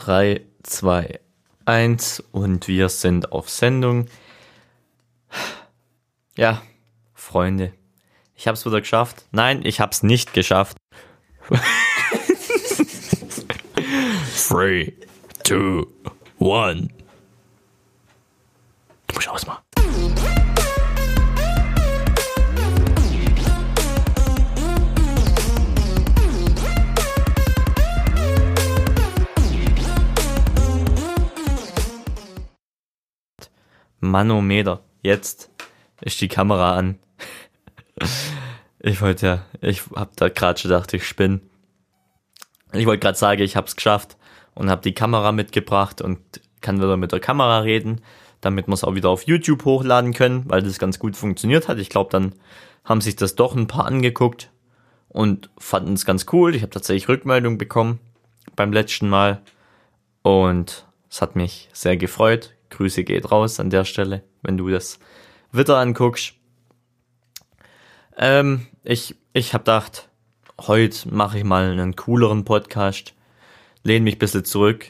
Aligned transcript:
3, 0.00 0.40
2, 0.62 1.20
1 1.66 2.20
und 2.32 2.68
wir 2.68 2.88
sind 2.88 3.32
auf 3.32 3.50
Sendung. 3.50 4.06
Ja, 6.36 6.62
Freunde, 7.12 7.74
ich 8.34 8.48
hab's 8.48 8.64
wieder 8.64 8.80
geschafft. 8.80 9.26
Nein, 9.30 9.60
ich 9.62 9.78
hab's 9.78 10.02
nicht 10.02 10.32
geschafft. 10.32 10.78
3, 11.50 11.58
2, 14.40 14.92
1. 16.40 16.88
Du 19.06 19.14
musst 19.14 19.28
ausmachen. 19.28 19.62
Manometer. 34.00 34.80
Jetzt 35.02 35.50
ist 36.00 36.20
die 36.20 36.28
Kamera 36.28 36.76
an. 36.76 36.98
Ich 38.78 39.00
wollte 39.02 39.26
ja, 39.26 39.44
ich 39.60 39.82
hab 39.94 40.16
da 40.16 40.28
gerade 40.28 40.60
gedacht, 40.60 40.92
ich 40.94 41.06
spinne. 41.06 41.40
Ich 42.72 42.86
wollte 42.86 43.00
gerade 43.00 43.18
sagen, 43.18 43.42
ich 43.42 43.56
hab's 43.56 43.76
geschafft 43.76 44.16
und 44.54 44.70
hab 44.70 44.82
die 44.82 44.94
Kamera 44.94 45.32
mitgebracht 45.32 46.00
und 46.00 46.18
kann 46.60 46.78
wieder 46.78 46.96
mit 46.96 47.12
der 47.12 47.20
Kamera 47.20 47.60
reden, 47.60 48.00
damit 48.40 48.68
wir 48.68 48.74
es 48.74 48.84
auch 48.84 48.94
wieder 48.94 49.10
auf 49.10 49.26
YouTube 49.26 49.64
hochladen 49.64 50.14
können, 50.14 50.44
weil 50.46 50.62
das 50.62 50.78
ganz 50.78 50.98
gut 50.98 51.16
funktioniert 51.16 51.68
hat. 51.68 51.78
Ich 51.78 51.90
glaube, 51.90 52.10
dann 52.10 52.34
haben 52.84 53.00
sich 53.00 53.16
das 53.16 53.34
doch 53.34 53.54
ein 53.54 53.66
paar 53.66 53.86
angeguckt 53.86 54.50
und 55.08 55.50
fanden 55.58 55.94
es 55.94 56.06
ganz 56.06 56.26
cool. 56.32 56.54
Ich 56.54 56.62
habe 56.62 56.70
tatsächlich 56.70 57.08
Rückmeldung 57.08 57.58
bekommen 57.58 58.00
beim 58.56 58.72
letzten 58.72 59.08
Mal 59.08 59.42
und 60.22 60.86
es 61.10 61.20
hat 61.20 61.36
mich 61.36 61.68
sehr 61.72 61.96
gefreut. 61.96 62.54
Grüße 62.70 63.04
geht 63.04 63.30
raus 63.30 63.60
an 63.60 63.70
der 63.70 63.84
Stelle, 63.84 64.22
wenn 64.42 64.56
du 64.56 64.68
das 64.68 64.98
wieder 65.52 65.78
anguckst. 65.78 66.34
Ähm, 68.16 68.66
ich 68.82 69.16
ich 69.32 69.54
habe 69.54 69.62
gedacht, 69.62 70.08
heute 70.60 71.08
mache 71.14 71.38
ich 71.38 71.44
mal 71.44 71.70
einen 71.70 71.94
cooleren 71.94 72.44
Podcast, 72.44 73.14
lehne 73.84 74.04
mich 74.04 74.16
ein 74.16 74.18
bisschen 74.18 74.44
zurück. 74.44 74.86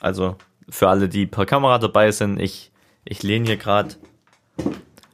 Also 0.00 0.36
für 0.68 0.88
alle, 0.88 1.08
die 1.08 1.26
per 1.26 1.46
Kamera 1.46 1.78
dabei 1.78 2.10
sind, 2.10 2.40
ich, 2.40 2.72
ich 3.04 3.22
lehne 3.22 3.46
hier 3.46 3.56
gerade 3.56 3.94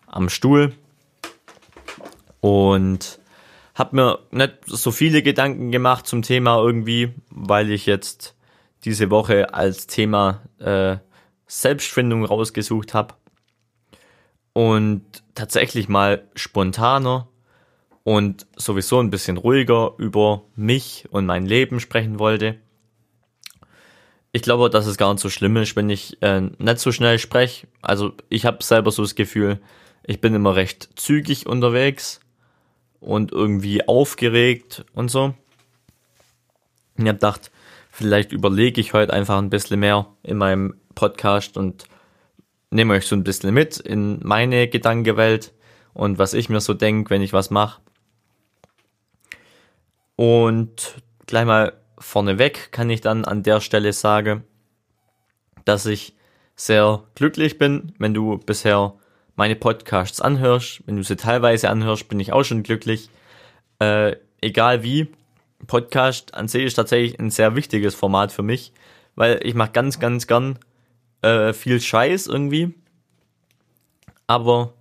am 0.06 0.28
Stuhl 0.28 0.72
und 2.40 3.20
habe 3.74 3.96
mir 3.96 4.18
nicht 4.30 4.54
so 4.66 4.90
viele 4.90 5.22
Gedanken 5.22 5.70
gemacht 5.70 6.06
zum 6.06 6.22
Thema 6.22 6.56
irgendwie, 6.56 7.12
weil 7.30 7.70
ich 7.70 7.86
jetzt 7.86 8.34
diese 8.84 9.10
Woche 9.10 9.52
als 9.52 9.86
Thema 9.86 10.42
äh, 10.58 10.96
Selbstfindung 11.50 12.24
rausgesucht 12.24 12.94
habe 12.94 13.14
und 14.52 15.02
tatsächlich 15.34 15.88
mal 15.88 16.28
spontaner 16.36 17.26
und 18.04 18.46
sowieso 18.56 19.00
ein 19.00 19.10
bisschen 19.10 19.36
ruhiger 19.36 19.94
über 19.98 20.44
mich 20.54 21.08
und 21.10 21.26
mein 21.26 21.46
Leben 21.46 21.80
sprechen 21.80 22.20
wollte. 22.20 22.56
Ich 24.30 24.42
glaube, 24.42 24.70
dass 24.70 24.86
es 24.86 24.96
gar 24.96 25.12
nicht 25.12 25.22
so 25.22 25.28
schlimm 25.28 25.56
ist, 25.56 25.74
wenn 25.74 25.90
ich 25.90 26.22
äh, 26.22 26.40
nicht 26.40 26.78
so 26.78 26.92
schnell 26.92 27.18
spreche. 27.18 27.66
Also 27.82 28.12
ich 28.28 28.46
habe 28.46 28.62
selber 28.62 28.92
so 28.92 29.02
das 29.02 29.16
Gefühl, 29.16 29.58
ich 30.04 30.20
bin 30.20 30.34
immer 30.34 30.54
recht 30.54 30.88
zügig 30.94 31.46
unterwegs 31.46 32.20
und 33.00 33.32
irgendwie 33.32 33.88
aufgeregt 33.88 34.84
und 34.94 35.10
so. 35.10 35.34
Ich 36.94 37.02
habe 37.02 37.14
gedacht, 37.14 37.50
vielleicht 37.90 38.30
überlege 38.30 38.80
ich 38.80 38.92
heute 38.92 39.12
einfach 39.12 39.38
ein 39.38 39.50
bisschen 39.50 39.80
mehr 39.80 40.06
in 40.22 40.36
meinem 40.36 40.74
Podcast 40.94 41.56
und 41.56 41.84
nehme 42.70 42.94
euch 42.94 43.06
so 43.06 43.16
ein 43.16 43.24
bisschen 43.24 43.52
mit 43.54 43.78
in 43.78 44.20
meine 44.22 44.68
Gedankenwelt 44.68 45.52
und 45.92 46.18
was 46.18 46.34
ich 46.34 46.48
mir 46.48 46.60
so 46.60 46.74
denke, 46.74 47.10
wenn 47.10 47.22
ich 47.22 47.32
was 47.32 47.50
mache. 47.50 47.80
Und 50.16 50.96
gleich 51.26 51.46
mal 51.46 51.72
vorneweg 51.98 52.72
kann 52.72 52.90
ich 52.90 53.00
dann 53.00 53.24
an 53.24 53.42
der 53.42 53.60
Stelle 53.60 53.92
sagen, 53.92 54.44
dass 55.64 55.86
ich 55.86 56.14
sehr 56.56 57.04
glücklich 57.14 57.58
bin, 57.58 57.94
wenn 57.98 58.14
du 58.14 58.38
bisher 58.38 58.94
meine 59.36 59.56
Podcasts 59.56 60.20
anhörst. 60.20 60.82
Wenn 60.86 60.96
du 60.96 61.02
sie 61.02 61.16
teilweise 61.16 61.70
anhörst, 61.70 62.08
bin 62.08 62.20
ich 62.20 62.32
auch 62.32 62.44
schon 62.44 62.62
glücklich. 62.62 63.08
Äh, 63.78 64.16
egal 64.42 64.82
wie, 64.82 65.08
Podcast 65.66 66.34
an 66.34 66.48
sich 66.48 66.64
ist 66.64 66.74
tatsächlich 66.74 67.18
ein 67.18 67.30
sehr 67.30 67.56
wichtiges 67.56 67.94
Format 67.94 68.32
für 68.32 68.42
mich, 68.42 68.72
weil 69.14 69.40
ich 69.42 69.54
mache 69.54 69.72
ganz, 69.72 69.98
ganz 69.98 70.26
gern 70.26 70.58
äh, 71.22 71.52
viel 71.52 71.80
Scheiß 71.80 72.26
irgendwie. 72.26 72.74
Aber 74.26 74.74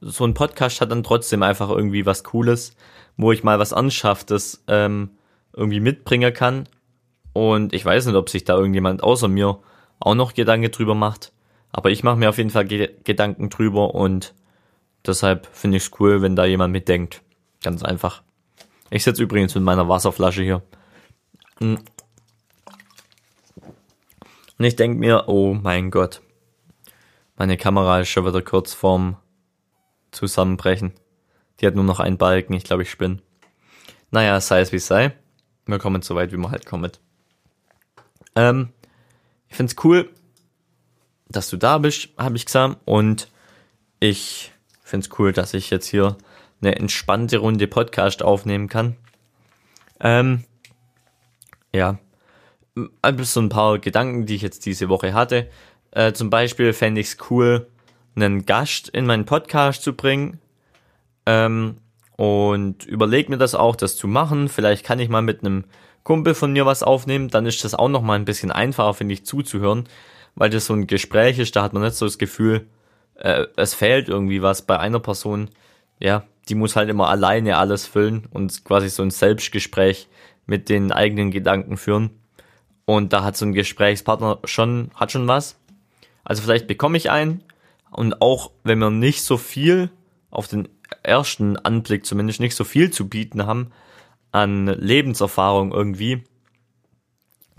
so 0.00 0.24
ein 0.24 0.34
Podcast 0.34 0.80
hat 0.80 0.90
dann 0.90 1.02
trotzdem 1.02 1.42
einfach 1.42 1.70
irgendwie 1.70 2.06
was 2.06 2.24
Cooles, 2.24 2.76
wo 3.16 3.32
ich 3.32 3.44
mal 3.44 3.58
was 3.58 3.72
Anschafftes 3.72 4.64
ähm, 4.68 5.10
irgendwie 5.54 5.80
mitbringen 5.80 6.32
kann. 6.32 6.68
Und 7.32 7.72
ich 7.72 7.84
weiß 7.84 8.06
nicht, 8.06 8.16
ob 8.16 8.28
sich 8.30 8.44
da 8.44 8.56
irgendjemand 8.56 9.02
außer 9.02 9.28
mir 9.28 9.58
auch 10.00 10.14
noch 10.14 10.34
Gedanken 10.34 10.70
drüber 10.70 10.94
macht. 10.94 11.32
Aber 11.72 11.90
ich 11.90 12.02
mache 12.02 12.16
mir 12.16 12.28
auf 12.28 12.38
jeden 12.38 12.50
Fall 12.50 12.64
Ge 12.64 12.90
Gedanken 13.04 13.50
drüber 13.50 13.94
und 13.94 14.34
deshalb 15.06 15.46
finde 15.52 15.76
ich 15.76 15.84
es 15.84 15.90
cool, 16.00 16.22
wenn 16.22 16.36
da 16.36 16.44
jemand 16.44 16.72
mitdenkt. 16.72 17.22
Ganz 17.62 17.82
einfach. 17.82 18.22
Ich 18.90 19.04
sitze 19.04 19.22
übrigens 19.22 19.54
mit 19.54 19.64
meiner 19.64 19.88
Wasserflasche 19.88 20.42
hier. 20.42 20.62
Und 24.58 24.64
ich 24.64 24.76
denke 24.76 24.98
mir, 24.98 25.24
oh 25.28 25.54
mein 25.54 25.90
Gott, 25.90 26.22
meine 27.36 27.56
Kamera 27.56 28.00
ist 28.00 28.08
schon 28.08 28.26
wieder 28.26 28.42
kurz 28.42 28.72
vorm 28.72 29.16
Zusammenbrechen. 30.10 30.92
Die 31.60 31.66
hat 31.66 31.74
nur 31.74 31.84
noch 31.84 32.00
einen 32.00 32.18
Balken, 32.18 32.54
ich 32.54 32.64
glaube, 32.64 32.82
ich 32.82 32.90
spinne. 32.90 33.18
Naja, 34.10 34.40
sei 34.40 34.60
es 34.60 34.72
wie 34.72 34.76
es 34.76 34.86
sei. 34.86 35.14
Wir 35.66 35.78
kommen 35.78 36.02
so 36.02 36.14
weit, 36.14 36.32
wie 36.32 36.36
wir 36.36 36.50
halt 36.50 36.64
kommen. 36.64 36.92
Ähm, 38.34 38.70
ich 39.48 39.56
find's 39.56 39.76
cool, 39.84 40.10
dass 41.28 41.50
du 41.50 41.56
da 41.56 41.78
bist, 41.78 42.10
habe 42.16 42.36
ich 42.36 42.46
gesagt. 42.46 42.78
Und 42.84 43.28
ich 44.00 44.52
find's 44.82 45.10
cool, 45.18 45.32
dass 45.32 45.54
ich 45.54 45.70
jetzt 45.70 45.86
hier 45.86 46.16
eine 46.60 46.76
entspannte 46.76 47.38
Runde 47.38 47.66
Podcast 47.66 48.22
aufnehmen 48.22 48.68
kann. 48.68 48.96
Ähm, 50.00 50.44
ja, 51.72 51.98
so 53.22 53.40
ein 53.40 53.48
paar 53.48 53.78
Gedanken, 53.78 54.26
die 54.26 54.34
ich 54.34 54.42
jetzt 54.42 54.66
diese 54.66 54.88
Woche 54.88 55.14
hatte. 55.14 55.48
Äh, 55.90 56.12
zum 56.12 56.30
Beispiel 56.30 56.72
fände 56.72 57.00
ich 57.00 57.08
es 57.08 57.16
cool, 57.30 57.66
einen 58.14 58.46
Gast 58.46 58.88
in 58.88 59.06
meinen 59.06 59.24
Podcast 59.24 59.82
zu 59.82 59.94
bringen. 59.94 60.38
Ähm, 61.24 61.78
und 62.16 62.86
überleg 62.86 63.28
mir 63.28 63.36
das 63.36 63.54
auch, 63.54 63.76
das 63.76 63.96
zu 63.96 64.08
machen. 64.08 64.48
Vielleicht 64.48 64.84
kann 64.84 64.98
ich 64.98 65.08
mal 65.08 65.22
mit 65.22 65.40
einem 65.40 65.64
Kumpel 66.02 66.34
von 66.34 66.52
mir 66.52 66.64
was 66.64 66.82
aufnehmen. 66.82 67.28
Dann 67.28 67.46
ist 67.46 67.64
das 67.64 67.74
auch 67.74 67.88
noch 67.88 68.02
mal 68.02 68.14
ein 68.14 68.24
bisschen 68.24 68.50
einfacher, 68.50 68.94
finde 68.94 69.14
ich, 69.14 69.26
zuzuhören, 69.26 69.84
weil 70.34 70.50
das 70.50 70.66
so 70.66 70.74
ein 70.74 70.86
Gespräch 70.86 71.38
ist. 71.38 71.56
Da 71.56 71.62
hat 71.62 71.72
man 71.72 71.82
nicht 71.82 71.96
so 71.96 72.06
das 72.06 72.18
Gefühl, 72.18 72.66
äh, 73.16 73.46
es 73.56 73.74
fehlt 73.74 74.08
irgendwie 74.08 74.42
was 74.42 74.62
bei 74.62 74.78
einer 74.78 75.00
Person. 75.00 75.50
Ja, 75.98 76.24
die 76.48 76.54
muss 76.54 76.76
halt 76.76 76.88
immer 76.88 77.08
alleine 77.08 77.58
alles 77.58 77.86
füllen 77.86 78.26
und 78.30 78.64
quasi 78.64 78.88
so 78.88 79.02
ein 79.02 79.10
Selbstgespräch 79.10 80.08
mit 80.46 80.68
den 80.68 80.92
eigenen 80.92 81.30
Gedanken 81.30 81.76
führen. 81.76 82.10
Und 82.86 83.12
da 83.12 83.22
hat 83.22 83.36
so 83.36 83.44
ein 83.44 83.52
Gesprächspartner 83.52 84.38
schon, 84.44 84.90
hat 84.94 85.12
schon 85.12 85.28
was. 85.28 85.58
Also 86.24 86.42
vielleicht 86.42 86.66
bekomme 86.66 86.96
ich 86.96 87.10
einen. 87.10 87.42
Und 87.90 88.22
auch 88.22 88.50
wenn 88.64 88.78
wir 88.78 88.90
nicht 88.90 89.22
so 89.22 89.36
viel, 89.36 89.90
auf 90.30 90.48
den 90.48 90.68
ersten 91.02 91.56
Anblick 91.56 92.04
zumindest 92.06 92.40
nicht 92.40 92.54
so 92.54 92.64
viel 92.64 92.90
zu 92.90 93.08
bieten 93.08 93.46
haben 93.46 93.72
an 94.32 94.66
Lebenserfahrung 94.66 95.72
irgendwie, 95.72 96.24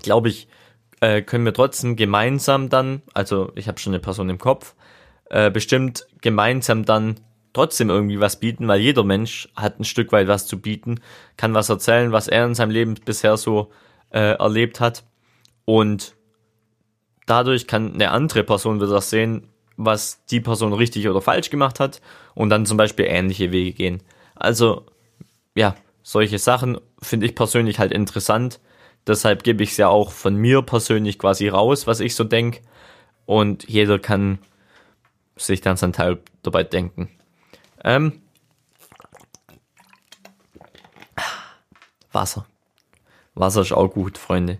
glaube 0.03 0.29
ich, 0.29 0.47
äh, 1.01 1.21
können 1.21 1.45
wir 1.45 1.53
trotzdem 1.53 1.95
gemeinsam 1.95 2.69
dann, 2.69 3.01
also 3.13 3.51
ich 3.55 3.67
habe 3.67 3.79
schon 3.79 3.93
eine 3.93 3.99
Person 3.99 4.29
im 4.29 4.37
Kopf, 4.37 4.75
äh, 5.29 5.49
bestimmt 5.49 6.07
gemeinsam 6.21 6.85
dann 6.85 7.15
trotzdem 7.53 7.89
irgendwie 7.89 8.19
was 8.19 8.39
bieten, 8.39 8.67
weil 8.67 8.79
jeder 8.79 9.03
Mensch 9.03 9.49
hat 9.55 9.79
ein 9.79 9.85
Stück 9.85 10.11
weit 10.11 10.27
was 10.27 10.45
zu 10.45 10.59
bieten, 10.61 10.99
kann 11.35 11.53
was 11.53 11.69
erzählen, 11.69 12.11
was 12.11 12.27
er 12.27 12.45
in 12.45 12.55
seinem 12.55 12.71
Leben 12.71 12.93
bisher 12.93 13.37
so 13.37 13.71
äh, 14.11 14.37
erlebt 14.37 14.79
hat. 14.79 15.03
Und 15.67 16.15
dadurch 17.25 17.67
kann 17.67 17.93
eine 17.93 18.11
andere 18.11 18.45
Person 18.45 18.79
wieder 18.79 19.01
sehen, 19.01 19.49
was 19.75 20.23
die 20.27 20.39
Person 20.39 20.71
richtig 20.71 21.09
oder 21.09 21.21
falsch 21.21 21.49
gemacht 21.49 21.81
hat 21.81 22.01
und 22.35 22.49
dann 22.49 22.65
zum 22.65 22.77
Beispiel 22.77 23.05
ähnliche 23.05 23.51
Wege 23.51 23.73
gehen. 23.73 24.01
Also, 24.33 24.85
ja, 25.55 25.75
solche 26.03 26.39
Sachen 26.39 26.79
finde 27.01 27.25
ich 27.25 27.35
persönlich 27.35 27.79
halt 27.79 27.91
interessant. 27.91 28.61
Deshalb 29.05 29.43
gebe 29.43 29.61
ich 29.61 29.71
es 29.71 29.77
ja 29.77 29.89
auch 29.89 30.11
von 30.13 30.37
mir 30.37 30.61
persönlich 30.61 31.19
quasi 31.19 31.49
raus, 31.49 31.85
was 31.85 31.99
ich 31.99 32.15
so 32.15 32.23
denke. 32.23 32.61
Und 33.25 33.67
jeder 33.67 33.99
kann 33.99 34.39
sich 35.35 35.59
dann 35.59 35.75
seinen 35.75 35.91
Teil 35.91 36.19
dabei 36.43 36.63
denken. 36.63 37.09
Ähm, 37.83 38.21
Wasser. 42.13 42.45
Wasser 43.35 43.61
ist 43.61 43.73
auch 43.73 43.89
gut, 43.89 44.17
Freunde 44.17 44.59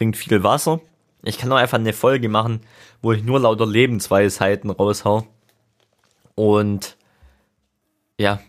trinkt 0.00 0.16
viel 0.16 0.42
Wasser. 0.42 0.80
Ich 1.22 1.36
kann 1.36 1.52
auch 1.52 1.56
einfach 1.56 1.78
eine 1.78 1.92
Folge 1.92 2.30
machen, 2.30 2.62
wo 3.02 3.12
ich 3.12 3.22
nur 3.22 3.40
lauter 3.40 3.66
Lebensweisheiten 3.66 4.70
raushau. 4.70 5.26
Und 6.34 6.96
ja, 8.18 8.40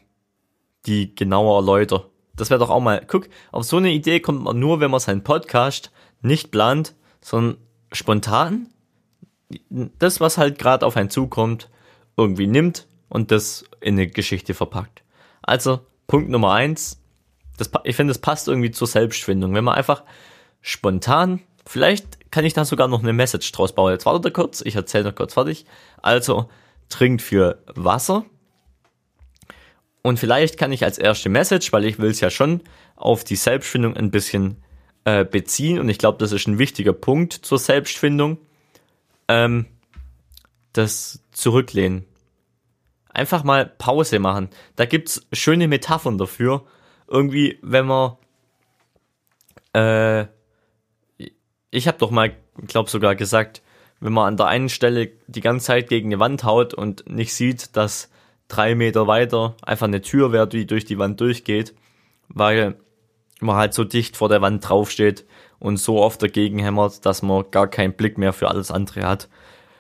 die 0.86 1.14
genauer 1.14 1.58
erläuter. 1.58 2.06
Das 2.38 2.50
wäre 2.50 2.60
doch 2.62 2.70
auch 2.70 2.80
mal, 2.80 3.04
guck, 3.06 3.28
auf 3.52 3.66
so 3.66 3.76
eine 3.76 3.92
Idee 3.92 4.22
kommt 4.22 4.44
man 4.44 4.60
nur, 4.60 4.80
wenn 4.80 4.92
man 4.92 5.02
seinen 5.02 5.26
Podcast 5.26 5.92
nicht 6.22 6.52
plant, 6.52 6.96
sondern 7.20 7.58
spontan 7.92 8.70
das, 9.70 10.22
was 10.22 10.38
halt 10.38 10.58
gerade 10.58 10.86
auf 10.86 10.96
einen 10.96 11.10
zukommt, 11.10 11.70
irgendwie 12.16 12.48
nimmt 12.48 12.88
und 13.10 13.30
das 13.32 13.66
in 13.82 13.96
eine 13.96 14.08
Geschichte 14.08 14.54
verpackt. 14.54 15.04
Also, 15.42 15.82
Punkt 16.08 16.30
Nummer 16.30 16.54
eins, 16.54 17.02
das, 17.58 17.70
ich 17.84 17.98
finde, 17.98 18.14
das 18.14 18.22
passt 18.22 18.48
irgendwie 18.48 18.72
zur 18.72 18.88
Selbstfindung. 18.88 19.54
Wenn 19.54 19.66
man 19.66 19.76
einfach 19.76 20.04
spontan, 20.62 21.42
vielleicht 21.66 22.32
kann 22.32 22.46
ich 22.46 22.54
da 22.54 22.66
sogar 22.66 22.88
noch 22.88 23.04
eine 23.04 23.14
Message 23.14 23.52
draus 23.52 23.74
bauen. 23.74 23.92
Jetzt 23.92 24.06
wartet 24.06 24.26
er 24.26 24.32
kurz, 24.32 24.62
ich 24.62 24.76
erzähle 24.76 25.06
noch 25.06 25.16
kurz 25.16 25.34
fertig. 25.34 25.66
Also, 26.02 26.50
trinkt 26.90 27.22
für 27.22 27.64
Wasser. 27.68 28.26
Und 30.02 30.20
vielleicht 30.20 30.58
kann 30.58 30.72
ich 30.72 30.84
als 30.84 30.98
erste 30.98 31.30
Message, 31.30 31.72
weil 31.74 31.86
ich 31.86 32.00
will 32.00 32.10
es 32.10 32.22
ja 32.22 32.30
schon 32.30 32.62
auf 32.96 33.24
die 33.24 33.36
Selbstfindung 33.36 33.96
ein 33.96 34.12
bisschen 34.12 34.58
äh, 35.06 35.26
beziehen 35.26 35.80
und 35.80 35.90
ich 35.90 35.98
glaube, 35.98 36.18
das 36.18 36.32
ist 36.32 36.48
ein 36.48 36.60
wichtiger 36.60 36.94
Punkt 36.94 37.34
zur 37.34 37.60
Selbstfindung, 37.60 38.38
ähm, 39.28 39.66
das 40.74 41.24
Zurücklehnen. 41.32 42.06
Einfach 43.10 43.44
mal 43.44 43.66
Pause 43.66 44.20
machen. 44.20 44.50
Da 44.76 44.86
gibt's 44.86 45.28
schöne 45.34 45.68
Metaphern 45.68 46.18
dafür. 46.18 46.66
Irgendwie, 47.08 47.60
wenn 47.62 47.86
man 47.86 48.18
äh, 49.74 50.28
ich 51.72 51.88
habe 51.88 51.98
doch 51.98 52.12
mal, 52.12 52.36
glaube 52.68 52.90
sogar 52.90 53.16
gesagt, 53.16 53.62
wenn 54.02 54.14
man 54.14 54.28
an 54.28 54.38
der 54.38 54.48
einen 54.48 54.70
Stelle 54.70 55.12
die 55.28 55.42
ganze 55.42 55.68
Zeit 55.68 55.90
gegen 55.90 56.10
eine 56.10 56.20
Wand 56.20 56.44
haut 56.44 56.74
und 56.74 57.10
nicht 57.10 57.34
sieht, 57.34 57.76
dass 57.76 58.10
drei 58.48 58.76
Meter 58.76 59.08
weiter 59.08 59.56
einfach 59.62 59.88
eine 59.88 60.02
Tür 60.02 60.32
wäre, 60.34 60.48
die 60.48 60.68
durch 60.68 60.86
die 60.86 61.00
Wand 61.00 61.22
durchgeht, 61.22 61.74
weil 62.28 62.76
man 63.40 63.56
halt 63.56 63.74
so 63.74 63.84
dicht 63.84 64.18
vor 64.18 64.28
der 64.28 64.42
Wand 64.42 64.68
draufsteht 64.68 65.26
und 65.60 65.78
so 65.78 66.02
oft 66.02 66.22
dagegen 66.22 66.60
hämmert, 66.60 67.06
dass 67.06 67.22
man 67.22 67.50
gar 67.52 67.68
keinen 67.68 67.94
Blick 67.94 68.18
mehr 68.18 68.34
für 68.34 68.50
alles 68.50 68.72
andere 68.72 69.08
hat. 69.08 69.30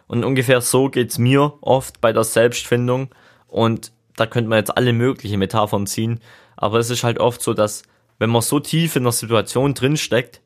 Und 0.08 0.24
ungefähr 0.24 0.62
so 0.62 0.90
geht's 0.90 1.18
mir 1.18 1.54
oft 1.62 2.00
bei 2.00 2.14
der 2.14 2.24
Selbstfindung 2.24 3.10
und 3.48 3.92
da 4.16 4.26
könnte 4.28 4.50
man 4.50 4.60
jetzt 4.60 4.78
alle 4.78 4.94
möglichen 4.94 5.40
Metaphern 5.40 5.88
ziehen, 5.88 6.20
aber 6.56 6.80
es 6.80 6.90
ist 6.90 7.04
halt 7.04 7.20
oft 7.20 7.42
so, 7.42 7.54
dass 7.54 7.84
wenn 8.20 8.30
man 8.30 8.42
so 8.42 8.60
tief 8.60 8.96
in 8.96 9.04
der 9.04 9.14
Situation 9.14 9.74
drinsteckt 9.74 10.41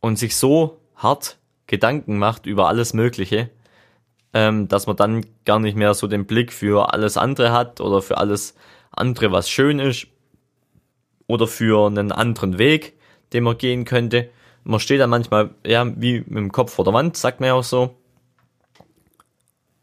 und 0.00 0.18
sich 0.18 0.36
so 0.36 0.80
hart 0.96 1.38
Gedanken 1.66 2.18
macht 2.18 2.46
über 2.46 2.68
alles 2.68 2.94
Mögliche, 2.94 3.50
ähm, 4.32 4.68
dass 4.68 4.86
man 4.86 4.96
dann 4.96 5.26
gar 5.44 5.58
nicht 5.58 5.76
mehr 5.76 5.94
so 5.94 6.06
den 6.06 6.26
Blick 6.26 6.52
für 6.52 6.92
alles 6.92 7.16
andere 7.16 7.52
hat 7.52 7.80
oder 7.80 8.02
für 8.02 8.18
alles 8.18 8.54
andere, 8.90 9.32
was 9.32 9.48
schön 9.50 9.78
ist 9.78 10.06
oder 11.26 11.46
für 11.46 11.86
einen 11.86 12.12
anderen 12.12 12.58
Weg, 12.58 12.98
den 13.32 13.44
man 13.44 13.58
gehen 13.58 13.84
könnte. 13.84 14.30
Man 14.64 14.80
steht 14.80 15.00
dann 15.00 15.10
manchmal, 15.10 15.50
ja, 15.64 15.86
wie 16.00 16.20
mit 16.20 16.36
dem 16.36 16.52
Kopf 16.52 16.74
vor 16.74 16.84
der 16.84 16.94
Wand, 16.94 17.16
sagt 17.16 17.40
man 17.40 17.48
ja 17.48 17.54
auch 17.54 17.64
so. 17.64 17.94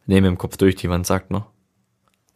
Ne, 0.06 0.22
mit 0.22 0.26
dem 0.26 0.38
Kopf 0.38 0.58
durch 0.58 0.76
die 0.76 0.90
Wand, 0.90 1.08
sagt 1.08 1.32
man. 1.32 1.46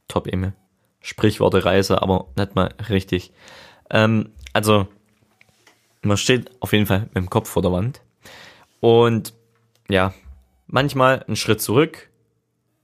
Top 0.07 0.27
Emil. 0.27 0.53
Sprichworte 1.01 1.63
Reise, 1.63 2.01
aber 2.01 2.27
nicht 2.35 2.55
mal 2.55 2.73
richtig. 2.89 3.31
Ähm, 3.89 4.31
also, 4.53 4.87
man 6.01 6.17
steht 6.17 6.51
auf 6.59 6.73
jeden 6.73 6.85
Fall 6.85 7.01
mit 7.01 7.17
dem 7.17 7.29
Kopf 7.29 7.49
vor 7.49 7.61
der 7.61 7.71
Wand. 7.71 8.01
Und 8.79 9.33
ja, 9.89 10.13
manchmal 10.67 11.23
einen 11.23 11.35
Schritt 11.35 11.61
zurück. 11.61 12.09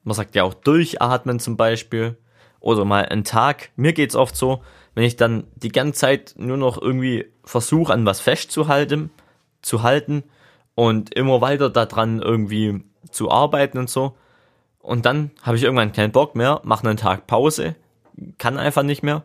Man 0.03 0.15
sagt 0.15 0.35
ja 0.35 0.43
auch 0.43 0.53
durchatmen 0.53 1.39
zum 1.39 1.57
Beispiel. 1.57 2.17
Oder 2.59 2.83
mal 2.83 3.05
einen 3.05 3.23
Tag. 3.23 3.69
Mir 3.75 3.93
geht's 3.93 4.15
oft 4.15 4.35
so, 4.35 4.63
wenn 4.95 5.03
ich 5.03 5.17
dann 5.17 5.45
die 5.55 5.69
ganze 5.69 5.99
Zeit 5.99 6.33
nur 6.37 6.57
noch 6.57 6.81
irgendwie 6.81 7.25
versuche, 7.43 7.93
an 7.93 8.05
was 8.05 8.21
festzuhalten, 8.21 9.11
zu 9.61 9.83
halten 9.83 10.23
und 10.73 11.13
immer 11.13 11.41
weiter 11.41 11.69
daran 11.69 12.21
irgendwie 12.21 12.83
zu 13.11 13.29
arbeiten 13.29 13.77
und 13.77 13.89
so. 13.89 14.17
Und 14.79 15.05
dann 15.05 15.31
habe 15.41 15.57
ich 15.57 15.63
irgendwann 15.63 15.93
keinen 15.93 16.11
Bock 16.11 16.35
mehr, 16.35 16.61
mache 16.63 16.87
einen 16.87 16.97
Tag 16.97 17.27
Pause, 17.27 17.75
kann 18.37 18.57
einfach 18.57 18.83
nicht 18.83 19.03
mehr. 19.03 19.23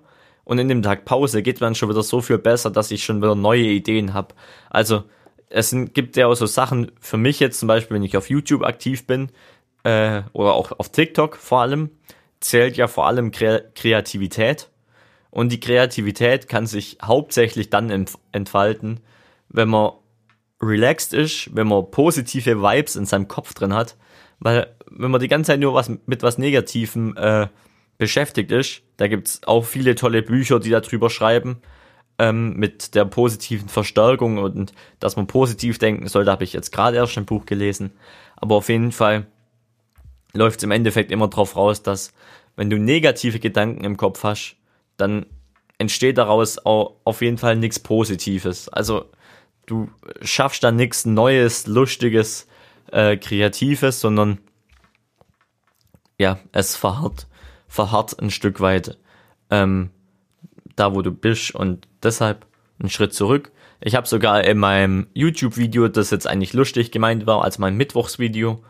Und 0.51 0.59
in 0.59 0.67
dem 0.67 0.83
Tag 0.83 1.05
Pause 1.05 1.45
geht 1.45 1.61
man 1.61 1.77
schon 1.77 1.91
wieder 1.91 2.03
so 2.03 2.21
viel 2.21 2.37
besser, 2.37 2.73
dass 2.73 2.91
ich 2.91 3.05
schon 3.05 3.23
wieder 3.23 3.37
neue 3.37 3.63
Ideen 3.63 4.15
habe. 4.15 4.35
Also 4.69 5.05
es 5.49 5.73
gibt 5.95 6.17
ja 6.17 6.27
auch 6.27 6.35
so 6.35 6.47
Sachen 6.47 6.91
für 7.01 7.19
mich 7.19 7.39
jetzt 7.39 7.61
zum 7.61 7.69
Beispiel, 7.69 7.95
wenn 7.95 8.03
ich 8.03 8.17
auf 8.17 8.29
YouTube 8.29 8.65
aktiv 8.65 9.07
bin 9.07 9.29
äh, 9.85 10.23
oder 10.33 10.55
auch 10.55 10.73
auf 10.73 10.91
TikTok 10.91 11.37
vor 11.37 11.61
allem, 11.61 11.91
zählt 12.41 12.77
ja 12.77 12.89
vor 12.89 13.07
allem 13.07 13.31
Kre 13.31 13.63
Kreativität. 13.77 14.71
Und 15.31 15.53
die 15.53 15.61
Kreativität 15.61 16.49
kann 16.49 16.67
sich 16.67 16.99
hauptsächlich 17.01 17.71
dann 17.71 18.09
entfalten, 18.33 18.99
wenn 19.51 19.69
man 19.69 19.93
relaxed 20.61 21.15
ist, 21.15 21.55
wenn 21.55 21.69
man 21.69 21.93
positive 21.93 22.61
Vibes 22.61 22.97
in 22.97 23.07
seinem 23.07 23.29
Kopf 23.29 23.55
drin 23.55 23.73
hat. 23.73 23.97
Weil 24.41 24.75
wenn 24.91 25.13
man 25.13 25.21
die 25.21 25.29
ganze 25.29 25.53
Zeit 25.53 25.61
nur 25.61 25.75
was 25.75 25.93
mit 26.07 26.25
was 26.25 26.39
Negativem 26.39 27.17
äh, 27.17 27.47
beschäftigt 28.01 28.51
ist, 28.51 28.83
da 28.97 29.07
gibt's 29.07 29.43
auch 29.45 29.65
viele 29.65 29.95
tolle 29.95 30.23
Bücher, 30.23 30.59
die 30.59 30.71
darüber 30.71 31.11
schreiben 31.11 31.61
ähm, 32.19 32.57
mit 32.57 32.95
der 32.95 33.05
positiven 33.05 33.69
Verstärkung 33.69 34.39
und 34.39 34.73
dass 34.99 35.17
man 35.17 35.27
positiv 35.27 35.79
denken 35.79 36.09
soll. 36.09 36.25
Da 36.25 36.33
habe 36.33 36.45
ich 36.45 36.55
jetzt 36.55 36.73
gerade 36.73 36.97
erst 36.97 37.17
ein 37.19 37.27
Buch 37.27 37.45
gelesen. 37.45 37.93
Aber 38.37 38.57
auf 38.57 38.71
jeden 38.71 38.91
Fall 38.91 39.27
läuft 40.33 40.61
es 40.61 40.65
im 40.65 40.71
Endeffekt 40.71 41.13
immer 41.13 41.29
drauf 41.29 41.57
raus, 41.57 41.83
dass 41.83 42.13
wenn 42.57 42.71
du 42.71 42.79
negative 42.79 43.39
Gedanken 43.39 43.85
im 43.85 43.99
Kopf 43.99 44.25
hast, 44.25 44.57
dann 44.97 45.27
entsteht 45.77 46.17
daraus 46.17 46.59
auch 46.65 46.97
auf 47.05 47.21
jeden 47.21 47.39
Fall 47.39 47.57
nichts 47.57 47.79
Positives. 47.79 48.71
Also 48.71 49.11
du 49.67 49.91
schaffst 50.23 50.65
da 50.65 50.73
nichts 50.73 51.05
Neues, 51.05 51.67
Lustiges, 51.67 52.49
äh, 52.93 53.19
Kreatives, 53.19 54.01
sondern 54.01 54.39
ja, 56.19 56.39
es 56.53 56.77
verharrt, 56.77 57.27
verharrt 57.71 58.21
ein 58.21 58.31
Stück 58.31 58.61
weit. 58.61 58.99
Ähm, 59.49 59.91
da, 60.77 60.95
wo 60.95 61.01
du 61.01 61.11
bist 61.11 61.55
und 61.55 61.89
deshalb 62.03 62.47
einen 62.79 62.91
Schritt 62.91 63.15
zurück. 63.15 63.53
Ich 63.81 63.95
habe 63.95 64.07
sogar 64.07 64.45
in 64.45 64.59
meinem 64.59 65.07
YouTube-Video, 65.15 65.89
das 65.89 66.11
jetzt 66.11 66.27
eigentlich 66.27 66.53
lustig 66.53 66.91
gemeint 66.91 67.27
war, 67.27 67.43
als 67.43 67.59
mein 67.59 67.77
Mittwochsvideo, 67.77 68.63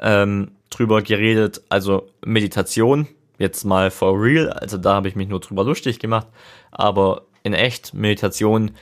ähm, 0.00 0.52
drüber 0.70 1.02
geredet, 1.02 1.62
also 1.68 2.08
Meditation, 2.24 3.06
jetzt 3.38 3.64
mal 3.64 3.90
for 3.90 4.20
real, 4.20 4.50
also 4.50 4.78
da 4.78 4.94
habe 4.94 5.08
ich 5.08 5.16
mich 5.16 5.28
nur 5.28 5.40
drüber 5.40 5.64
lustig 5.64 5.98
gemacht, 5.98 6.26
aber 6.70 7.22
in 7.42 7.54
echt, 7.54 7.94
Meditation 7.94 8.72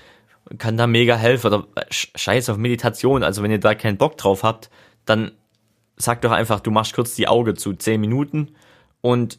kann 0.58 0.76
da 0.76 0.86
mega 0.86 1.16
helfen, 1.16 1.46
oder 1.46 1.66
scheiß 1.90 2.48
auf 2.50 2.56
Meditation, 2.56 3.22
also 3.22 3.42
wenn 3.42 3.50
ihr 3.50 3.60
da 3.60 3.74
keinen 3.74 3.98
Bock 3.98 4.16
drauf 4.16 4.42
habt, 4.42 4.70
dann 5.04 5.32
sag 5.96 6.20
doch 6.22 6.32
einfach, 6.32 6.60
du 6.60 6.70
machst 6.70 6.94
kurz 6.94 7.14
die 7.14 7.28
Augen 7.28 7.56
zu, 7.56 7.72
10 7.72 8.00
Minuten. 8.00 8.54
Und 9.00 9.38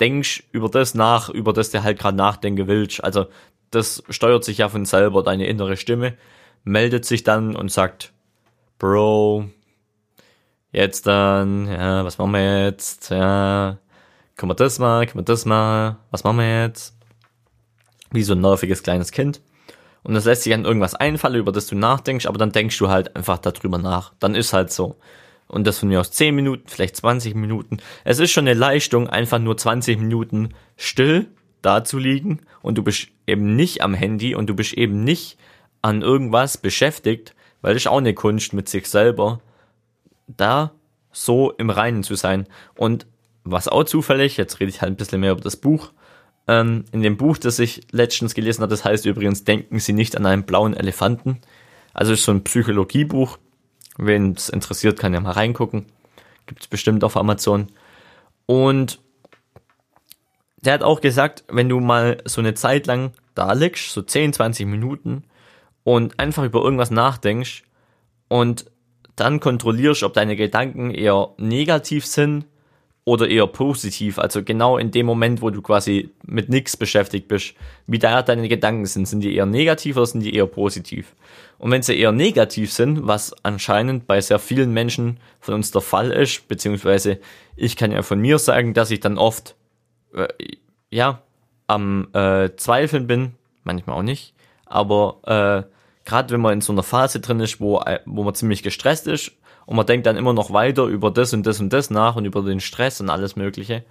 denkst 0.00 0.44
über 0.52 0.68
das 0.68 0.94
nach, 0.94 1.28
über 1.28 1.52
das 1.52 1.70
du 1.70 1.82
halt 1.82 1.98
gerade 1.98 2.16
nachdenken 2.16 2.66
willst. 2.66 3.02
Also 3.02 3.26
das 3.70 4.02
steuert 4.08 4.44
sich 4.44 4.58
ja 4.58 4.68
von 4.68 4.84
selber, 4.84 5.22
deine 5.22 5.46
innere 5.46 5.76
Stimme 5.76 6.14
meldet 6.64 7.04
sich 7.04 7.22
dann 7.22 7.54
und 7.54 7.70
sagt, 7.70 8.12
Bro, 8.78 9.46
jetzt 10.72 11.06
dann, 11.06 11.68
ja, 11.68 12.04
was 12.04 12.18
machen 12.18 12.32
wir 12.32 12.64
jetzt? 12.64 13.10
Ja, 13.10 13.78
können 14.36 14.50
wir 14.50 14.56
das 14.56 14.78
mal, 14.78 15.06
können 15.06 15.20
wir 15.20 15.24
das 15.24 15.44
mal, 15.44 15.98
was 16.10 16.24
machen 16.24 16.38
wir 16.38 16.62
jetzt? 16.62 16.96
Wie 18.10 18.22
so 18.22 18.34
ein 18.34 18.40
nerviges 18.40 18.82
kleines 18.82 19.12
Kind. 19.12 19.40
Und 20.02 20.14
das 20.14 20.24
lässt 20.24 20.42
sich 20.42 20.52
an 20.52 20.64
irgendwas 20.64 20.94
einfallen, 20.94 21.36
über 21.36 21.52
das 21.52 21.66
du 21.66 21.76
nachdenkst, 21.76 22.26
aber 22.26 22.38
dann 22.38 22.52
denkst 22.52 22.78
du 22.78 22.88
halt 22.88 23.14
einfach 23.16 23.38
darüber 23.38 23.78
nach. 23.78 24.12
Dann 24.18 24.34
ist 24.34 24.52
halt 24.52 24.72
so 24.72 24.96
und 25.54 25.66
das 25.66 25.78
von 25.78 25.88
mir 25.88 26.00
aus 26.00 26.10
10 26.10 26.34
Minuten, 26.34 26.64
vielleicht 26.66 26.96
20 26.96 27.34
Minuten. 27.36 27.78
Es 28.02 28.18
ist 28.18 28.32
schon 28.32 28.48
eine 28.48 28.58
Leistung, 28.58 29.08
einfach 29.08 29.38
nur 29.38 29.56
20 29.56 30.00
Minuten 30.00 30.50
still 30.76 31.28
da 31.62 31.84
zu 31.84 31.98
liegen 31.98 32.40
und 32.60 32.76
du 32.76 32.82
bist 32.82 33.08
eben 33.26 33.54
nicht 33.54 33.80
am 33.80 33.94
Handy 33.94 34.34
und 34.34 34.48
du 34.48 34.54
bist 34.54 34.74
eben 34.74 35.04
nicht 35.04 35.38
an 35.80 36.02
irgendwas 36.02 36.58
beschäftigt, 36.58 37.34
weil 37.62 37.74
das 37.74 37.84
ist 37.84 37.86
auch 37.86 37.98
eine 37.98 38.14
Kunst 38.14 38.52
mit 38.52 38.68
sich 38.68 38.88
selber, 38.88 39.40
da 40.26 40.72
so 41.12 41.52
im 41.52 41.70
Reinen 41.70 42.02
zu 42.02 42.16
sein. 42.16 42.46
Und 42.76 43.06
was 43.44 43.68
auch 43.68 43.84
zufällig, 43.84 44.36
jetzt 44.36 44.58
rede 44.58 44.70
ich 44.70 44.82
halt 44.82 44.92
ein 44.92 44.96
bisschen 44.96 45.20
mehr 45.20 45.32
über 45.32 45.40
das 45.40 45.56
Buch, 45.56 45.92
ähm, 46.48 46.84
in 46.90 47.02
dem 47.02 47.16
Buch, 47.16 47.38
das 47.38 47.58
ich 47.58 47.82
letztens 47.92 48.34
gelesen 48.34 48.62
habe, 48.62 48.70
das 48.70 48.84
heißt 48.84 49.06
übrigens, 49.06 49.44
denken 49.44 49.78
Sie 49.78 49.92
nicht 49.92 50.16
an 50.16 50.26
einen 50.26 50.42
blauen 50.42 50.74
Elefanten. 50.74 51.40
Also 51.92 52.12
ist 52.12 52.24
so 52.24 52.32
ein 52.32 52.42
Psychologiebuch, 52.42 53.38
Wen 53.96 54.32
es 54.32 54.48
interessiert, 54.48 54.98
kann 54.98 55.14
ja 55.14 55.20
mal 55.20 55.32
reingucken. 55.32 55.86
Gibt's 56.46 56.66
bestimmt 56.66 57.04
auf 57.04 57.16
Amazon. 57.16 57.68
Und 58.46 58.98
der 60.56 60.74
hat 60.74 60.82
auch 60.82 61.00
gesagt, 61.00 61.44
wenn 61.48 61.68
du 61.68 61.80
mal 61.80 62.18
so 62.24 62.40
eine 62.40 62.54
Zeit 62.54 62.86
lang 62.86 63.12
da 63.34 63.52
liegst, 63.52 63.92
so 63.92 64.02
10, 64.02 64.32
20 64.32 64.66
Minuten, 64.66 65.24
und 65.84 66.18
einfach 66.18 66.44
über 66.44 66.62
irgendwas 66.62 66.90
nachdenkst 66.90 67.62
und 68.28 68.70
dann 69.16 69.38
kontrollierst, 69.38 70.02
ob 70.02 70.14
deine 70.14 70.34
Gedanken 70.34 70.90
eher 70.90 71.34
negativ 71.36 72.06
sind 72.06 72.46
oder 73.04 73.28
eher 73.28 73.46
positiv. 73.46 74.18
Also 74.18 74.42
genau 74.42 74.78
in 74.78 74.90
dem 74.90 75.06
Moment, 75.06 75.42
wo 75.42 75.50
du 75.50 75.60
quasi 75.60 76.10
mit 76.24 76.48
nichts 76.48 76.76
beschäftigt 76.76 77.28
bist, 77.28 77.54
wie 77.86 77.98
da 77.98 78.22
deine 78.22 78.48
Gedanken 78.48 78.86
sind. 78.86 79.06
Sind 79.06 79.20
die 79.20 79.34
eher 79.34 79.46
negativ 79.46 79.96
oder 79.96 80.06
sind 80.06 80.20
die 80.20 80.34
eher 80.34 80.46
positiv? 80.46 81.14
Und 81.58 81.70
wenn 81.70 81.82
sie 81.82 81.98
eher 81.98 82.12
negativ 82.12 82.72
sind, 82.72 83.06
was 83.06 83.34
anscheinend 83.44 84.06
bei 84.06 84.20
sehr 84.20 84.38
vielen 84.38 84.72
Menschen 84.72 85.18
von 85.40 85.54
uns 85.54 85.70
der 85.70 85.82
Fall 85.82 86.10
ist, 86.10 86.48
beziehungsweise 86.48 87.20
ich 87.56 87.76
kann 87.76 87.92
ja 87.92 88.02
von 88.02 88.20
mir 88.20 88.38
sagen, 88.38 88.74
dass 88.74 88.90
ich 88.90 89.00
dann 89.00 89.18
oft, 89.18 89.54
äh, 90.14 90.28
ja, 90.90 91.22
am 91.66 92.08
äh, 92.12 92.50
Zweifeln 92.56 93.06
bin, 93.06 93.34
manchmal 93.62 93.96
auch 93.96 94.02
nicht, 94.02 94.34
aber 94.66 95.20
äh, 95.24 95.70
gerade 96.04 96.34
wenn 96.34 96.40
man 96.40 96.54
in 96.54 96.60
so 96.60 96.72
einer 96.72 96.82
Phase 96.82 97.20
drin 97.20 97.40
ist, 97.40 97.60
wo, 97.60 97.80
äh, 97.80 98.00
wo 98.04 98.24
man 98.24 98.34
ziemlich 98.34 98.62
gestresst 98.62 99.06
ist 99.06 99.32
und 99.66 99.76
man 99.76 99.86
denkt 99.86 100.06
dann 100.06 100.16
immer 100.16 100.32
noch 100.32 100.52
weiter 100.52 100.84
über 100.84 101.10
das 101.10 101.32
und 101.32 101.46
das 101.46 101.60
und 101.60 101.72
das 101.72 101.90
nach 101.90 102.16
und 102.16 102.24
über 102.24 102.42
den 102.42 102.60
Stress 102.60 103.00
und 103.00 103.10
alles 103.10 103.36
Mögliche, 103.36 103.84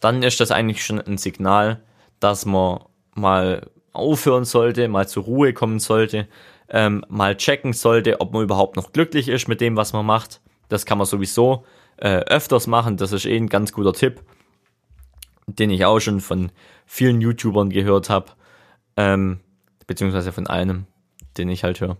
dann 0.00 0.22
ist 0.22 0.40
das 0.40 0.50
eigentlich 0.50 0.84
schon 0.84 1.00
ein 1.00 1.18
Signal, 1.18 1.80
dass 2.20 2.46
man 2.46 2.80
mal 3.14 3.70
aufhören 3.92 4.44
sollte, 4.44 4.88
mal 4.88 5.08
zur 5.08 5.24
Ruhe 5.24 5.52
kommen 5.52 5.80
sollte, 5.80 6.28
ähm, 6.68 7.04
mal 7.08 7.36
checken 7.36 7.72
sollte, 7.72 8.20
ob 8.20 8.32
man 8.32 8.42
überhaupt 8.42 8.76
noch 8.76 8.92
glücklich 8.92 9.28
ist 9.28 9.48
mit 9.48 9.60
dem, 9.60 9.76
was 9.76 9.92
man 9.92 10.06
macht. 10.06 10.40
Das 10.68 10.86
kann 10.86 10.98
man 10.98 11.06
sowieso 11.06 11.64
äh, 11.96 12.18
öfters 12.20 12.66
machen. 12.66 12.96
Das 12.96 13.12
ist 13.12 13.26
eh 13.26 13.36
ein 13.36 13.48
ganz 13.48 13.72
guter 13.72 13.92
Tipp, 13.92 14.22
den 15.46 15.70
ich 15.70 15.84
auch 15.84 16.00
schon 16.00 16.20
von 16.20 16.52
vielen 16.86 17.20
YouTubern 17.20 17.70
gehört 17.70 18.10
habe, 18.10 18.32
ähm, 18.96 19.40
beziehungsweise 19.86 20.32
von 20.32 20.46
einem, 20.46 20.86
den 21.36 21.48
ich 21.48 21.64
halt 21.64 21.80
höre. 21.80 21.96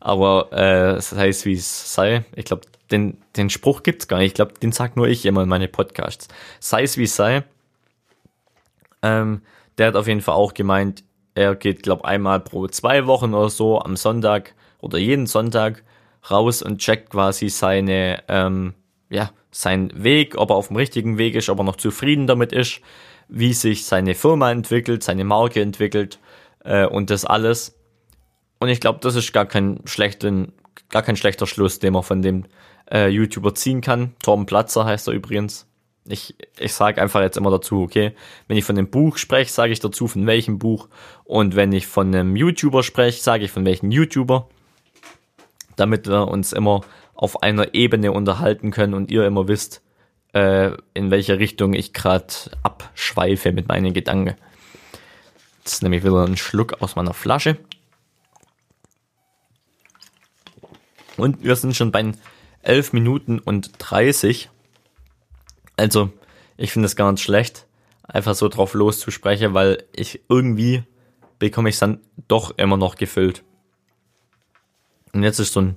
Aber 0.00 0.52
äh, 0.52 0.94
das 0.94 1.12
heißt, 1.12 1.44
wie 1.46 1.52
es 1.52 1.94
sei. 1.94 2.24
Ich 2.34 2.46
glaube, 2.46 2.62
den, 2.90 3.18
den 3.36 3.50
Spruch 3.50 3.82
gibt's 3.82 4.08
gar 4.08 4.18
nicht. 4.18 4.28
Ich 4.28 4.34
glaube, 4.34 4.54
den 4.54 4.72
sagt 4.72 4.96
nur 4.96 5.08
ich 5.08 5.26
immer 5.26 5.42
in 5.42 5.48
meine 5.48 5.68
Podcasts. 5.68 6.28
Sei 6.58 6.82
es 6.82 6.96
wie 6.96 7.04
es 7.04 7.14
sei. 7.14 7.44
Ähm, 9.02 9.42
der 9.78 9.88
hat 9.88 9.96
auf 9.96 10.08
jeden 10.08 10.20
Fall 10.20 10.34
auch 10.34 10.54
gemeint, 10.54 11.04
er 11.34 11.54
geht, 11.54 11.82
glaube 11.82 12.04
einmal 12.04 12.40
pro 12.40 12.66
zwei 12.66 13.06
Wochen 13.06 13.34
oder 13.34 13.50
so 13.50 13.80
am 13.80 13.96
Sonntag 13.96 14.54
oder 14.80 14.98
jeden 14.98 15.26
Sonntag 15.26 15.84
raus 16.30 16.62
und 16.62 16.78
checkt 16.78 17.10
quasi 17.10 17.48
seine, 17.48 18.22
ähm, 18.28 18.74
ja, 19.08 19.30
seinen 19.50 20.02
Weg, 20.02 20.36
ob 20.36 20.50
er 20.50 20.56
auf 20.56 20.68
dem 20.68 20.76
richtigen 20.76 21.18
Weg 21.18 21.34
ist, 21.34 21.48
ob 21.48 21.58
er 21.58 21.64
noch 21.64 21.76
zufrieden 21.76 22.26
damit 22.26 22.52
ist, 22.52 22.80
wie 23.28 23.52
sich 23.52 23.84
seine 23.84 24.14
Firma 24.14 24.50
entwickelt, 24.50 25.02
seine 25.02 25.24
Marke 25.24 25.60
entwickelt 25.60 26.18
äh, 26.64 26.86
und 26.86 27.10
das 27.10 27.24
alles. 27.24 27.79
Und 28.60 28.68
ich 28.68 28.80
glaube, 28.80 29.00
das 29.02 29.16
ist 29.16 29.32
gar 29.32 29.46
kein 29.46 29.80
schlechten, 29.86 30.52
gar 30.90 31.02
kein 31.02 31.16
schlechter 31.16 31.46
Schluss, 31.46 31.78
den 31.78 31.94
man 31.94 32.02
von 32.02 32.22
dem 32.22 32.44
äh, 32.92 33.08
YouTuber 33.08 33.54
ziehen 33.54 33.80
kann. 33.80 34.14
Torben 34.22 34.46
Platzer 34.46 34.84
heißt 34.84 35.08
er 35.08 35.14
übrigens. 35.14 35.66
Ich, 36.06 36.34
ich 36.58 36.72
sage 36.72 37.00
einfach 37.00 37.20
jetzt 37.20 37.36
immer 37.36 37.50
dazu, 37.50 37.82
okay, 37.82 38.12
wenn 38.48 38.56
ich 38.56 38.64
von 38.64 38.76
einem 38.76 38.90
Buch 38.90 39.16
spreche, 39.16 39.50
sage 39.50 39.72
ich 39.72 39.80
dazu, 39.80 40.08
von 40.08 40.26
welchem 40.26 40.58
Buch. 40.58 40.88
Und 41.24 41.56
wenn 41.56 41.72
ich 41.72 41.86
von 41.86 42.14
einem 42.14 42.36
YouTuber 42.36 42.82
spreche, 42.82 43.20
sage 43.20 43.44
ich 43.44 43.50
von 43.50 43.64
welchem 43.64 43.90
YouTuber. 43.90 44.48
Damit 45.76 46.06
wir 46.06 46.28
uns 46.28 46.52
immer 46.52 46.82
auf 47.14 47.42
einer 47.42 47.74
Ebene 47.74 48.12
unterhalten 48.12 48.70
können 48.70 48.94
und 48.94 49.10
ihr 49.10 49.26
immer 49.26 49.48
wisst, 49.48 49.82
äh, 50.34 50.72
in 50.94 51.10
welche 51.10 51.38
Richtung 51.38 51.72
ich 51.72 51.92
gerade 51.92 52.26
abschweife 52.62 53.52
mit 53.52 53.68
meinen 53.68 53.94
Gedanken. 53.94 54.36
Jetzt 55.58 55.82
nehme 55.82 55.96
ich 55.96 56.04
wieder 56.04 56.24
einen 56.24 56.36
Schluck 56.36 56.82
aus 56.82 56.96
meiner 56.96 57.14
Flasche. 57.14 57.56
Und 61.16 61.42
wir 61.42 61.56
sind 61.56 61.76
schon 61.76 61.92
bei 61.92 62.12
11 62.62 62.92
Minuten 62.92 63.38
und 63.38 63.72
30. 63.78 64.50
Also, 65.76 66.10
ich 66.56 66.72
finde 66.72 66.86
es 66.86 66.96
gar 66.96 67.10
nicht 67.10 67.22
schlecht, 67.22 67.66
einfach 68.04 68.34
so 68.34 68.48
drauf 68.48 68.74
loszusprechen, 68.74 69.54
weil 69.54 69.84
ich 69.92 70.20
irgendwie 70.28 70.84
bekomme 71.38 71.70
ich 71.70 71.76
es 71.76 71.80
dann 71.80 72.00
doch 72.28 72.56
immer 72.58 72.76
noch 72.76 72.96
gefüllt. 72.96 73.42
Und 75.12 75.22
jetzt 75.22 75.38
ist 75.40 75.52
so 75.52 75.62
ein 75.62 75.76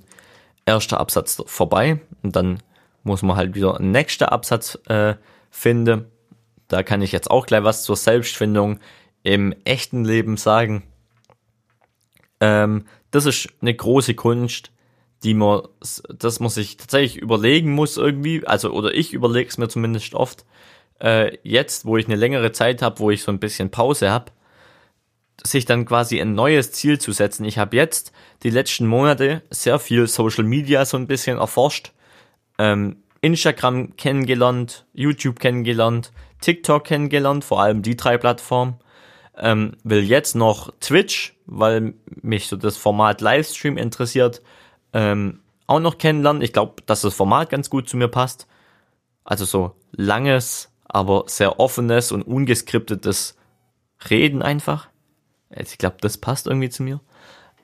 erster 0.66 1.00
Absatz 1.00 1.42
vorbei 1.46 2.00
und 2.22 2.36
dann 2.36 2.62
muss 3.02 3.22
man 3.22 3.36
halt 3.36 3.54
wieder 3.54 3.76
einen 3.76 3.90
nächsten 3.90 4.24
Absatz 4.24 4.78
äh, 4.88 5.14
finden. 5.50 6.06
Da 6.68 6.82
kann 6.82 7.02
ich 7.02 7.12
jetzt 7.12 7.30
auch 7.30 7.46
gleich 7.46 7.64
was 7.64 7.82
zur 7.82 7.96
Selbstfindung 7.96 8.78
im 9.22 9.54
echten 9.64 10.04
Leben 10.04 10.36
sagen. 10.36 10.84
Ähm, 12.40 12.86
das 13.10 13.26
ist 13.26 13.48
eine 13.60 13.74
große 13.74 14.14
Kunst, 14.14 14.70
die 15.24 15.34
man, 15.34 15.62
das 16.08 16.38
man 16.38 16.50
sich 16.50 16.76
tatsächlich 16.76 17.20
überlegen 17.20 17.72
muss 17.72 17.96
irgendwie, 17.96 18.46
also 18.46 18.70
oder 18.70 18.94
ich 18.94 19.14
überlege 19.14 19.48
es 19.48 19.58
mir 19.58 19.68
zumindest 19.68 20.14
oft, 20.14 20.44
äh, 21.00 21.38
jetzt, 21.42 21.86
wo 21.86 21.96
ich 21.96 22.06
eine 22.06 22.16
längere 22.16 22.52
Zeit 22.52 22.82
habe, 22.82 22.98
wo 23.00 23.10
ich 23.10 23.22
so 23.22 23.32
ein 23.32 23.40
bisschen 23.40 23.70
Pause 23.70 24.10
habe, 24.10 24.30
sich 25.42 25.64
dann 25.64 25.86
quasi 25.86 26.20
ein 26.20 26.34
neues 26.34 26.72
Ziel 26.72 26.98
zu 26.98 27.12
setzen. 27.12 27.44
Ich 27.44 27.58
habe 27.58 27.76
jetzt 27.76 28.12
die 28.42 28.50
letzten 28.50 28.86
Monate 28.86 29.42
sehr 29.50 29.78
viel 29.78 30.06
Social 30.06 30.44
Media 30.44 30.84
so 30.84 30.96
ein 30.98 31.06
bisschen 31.06 31.38
erforscht, 31.38 31.92
ähm, 32.58 32.96
Instagram 33.22 33.96
kennengelernt, 33.96 34.84
YouTube 34.92 35.40
kennengelernt, 35.40 36.12
TikTok 36.42 36.84
kennengelernt, 36.84 37.44
vor 37.44 37.62
allem 37.62 37.80
die 37.80 37.96
drei 37.96 38.18
Plattformen. 38.18 38.76
Ähm, 39.36 39.72
will 39.82 40.04
jetzt 40.04 40.36
noch 40.36 40.70
Twitch, 40.80 41.34
weil 41.46 41.94
mich 42.22 42.46
so 42.46 42.56
das 42.56 42.76
Format 42.76 43.20
Livestream 43.20 43.78
interessiert 43.78 44.42
ähm, 44.94 45.40
auch 45.66 45.80
noch 45.80 45.98
kennenlernen. 45.98 46.42
Ich 46.42 46.52
glaube, 46.52 46.82
dass 46.86 47.02
das 47.02 47.14
Format 47.14 47.50
ganz 47.50 47.68
gut 47.68 47.88
zu 47.88 47.96
mir 47.96 48.08
passt. 48.08 48.46
Also 49.24 49.44
so 49.44 49.74
langes, 49.92 50.72
aber 50.84 51.24
sehr 51.26 51.58
offenes 51.60 52.12
und 52.12 52.22
ungeskriptetes 52.22 53.36
Reden 54.08 54.42
einfach. 54.42 54.88
Ich 55.50 55.78
glaube, 55.78 55.96
das 56.00 56.18
passt 56.18 56.46
irgendwie 56.46 56.70
zu 56.70 56.82
mir. 56.82 57.00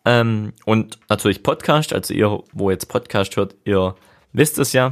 Ähm, 0.05 0.53
und 0.65 0.99
natürlich 1.09 1.43
Podcast, 1.43 1.93
also 1.93 2.15
ihr, 2.15 2.43
wo 2.53 2.71
jetzt 2.71 2.89
Podcast 2.89 3.37
hört, 3.37 3.55
ihr 3.65 3.95
wisst 4.33 4.59
es 4.59 4.73
ja. 4.73 4.91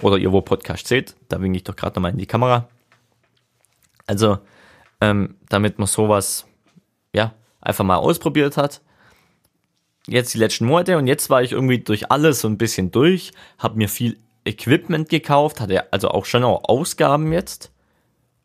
Oder 0.00 0.16
ihr, 0.16 0.32
wo 0.32 0.40
Podcast 0.40 0.88
seht, 0.88 1.14
da 1.28 1.40
winke 1.40 1.58
ich 1.58 1.64
doch 1.64 1.76
gerade 1.76 1.96
nochmal 1.96 2.12
in 2.12 2.18
die 2.18 2.26
Kamera. 2.26 2.68
Also, 4.06 4.38
ähm, 5.00 5.36
damit 5.48 5.78
man 5.78 5.86
sowas, 5.86 6.46
ja, 7.12 7.34
einfach 7.60 7.84
mal 7.84 7.96
ausprobiert 7.96 8.56
hat, 8.56 8.80
jetzt 10.06 10.34
die 10.34 10.38
letzten 10.38 10.66
Monate 10.66 10.98
und 10.98 11.06
jetzt 11.06 11.30
war 11.30 11.42
ich 11.42 11.52
irgendwie 11.52 11.78
durch 11.78 12.10
alles 12.10 12.40
so 12.40 12.48
ein 12.48 12.58
bisschen 12.58 12.90
durch, 12.90 13.32
habe 13.58 13.78
mir 13.78 13.88
viel 13.88 14.18
Equipment 14.44 15.08
gekauft, 15.08 15.60
hatte 15.60 15.92
also 15.92 16.08
auch 16.08 16.24
schon 16.24 16.44
auch 16.44 16.64
Ausgaben 16.68 17.32
jetzt 17.32 17.70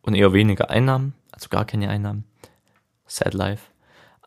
und 0.02 0.14
eher 0.14 0.34
weniger 0.34 0.70
Einnahmen, 0.70 1.14
also 1.32 1.50
gar 1.50 1.66
keine 1.66 1.90
Einnahmen. 1.90 2.24
Sad 3.08 3.34
life. 3.34 3.64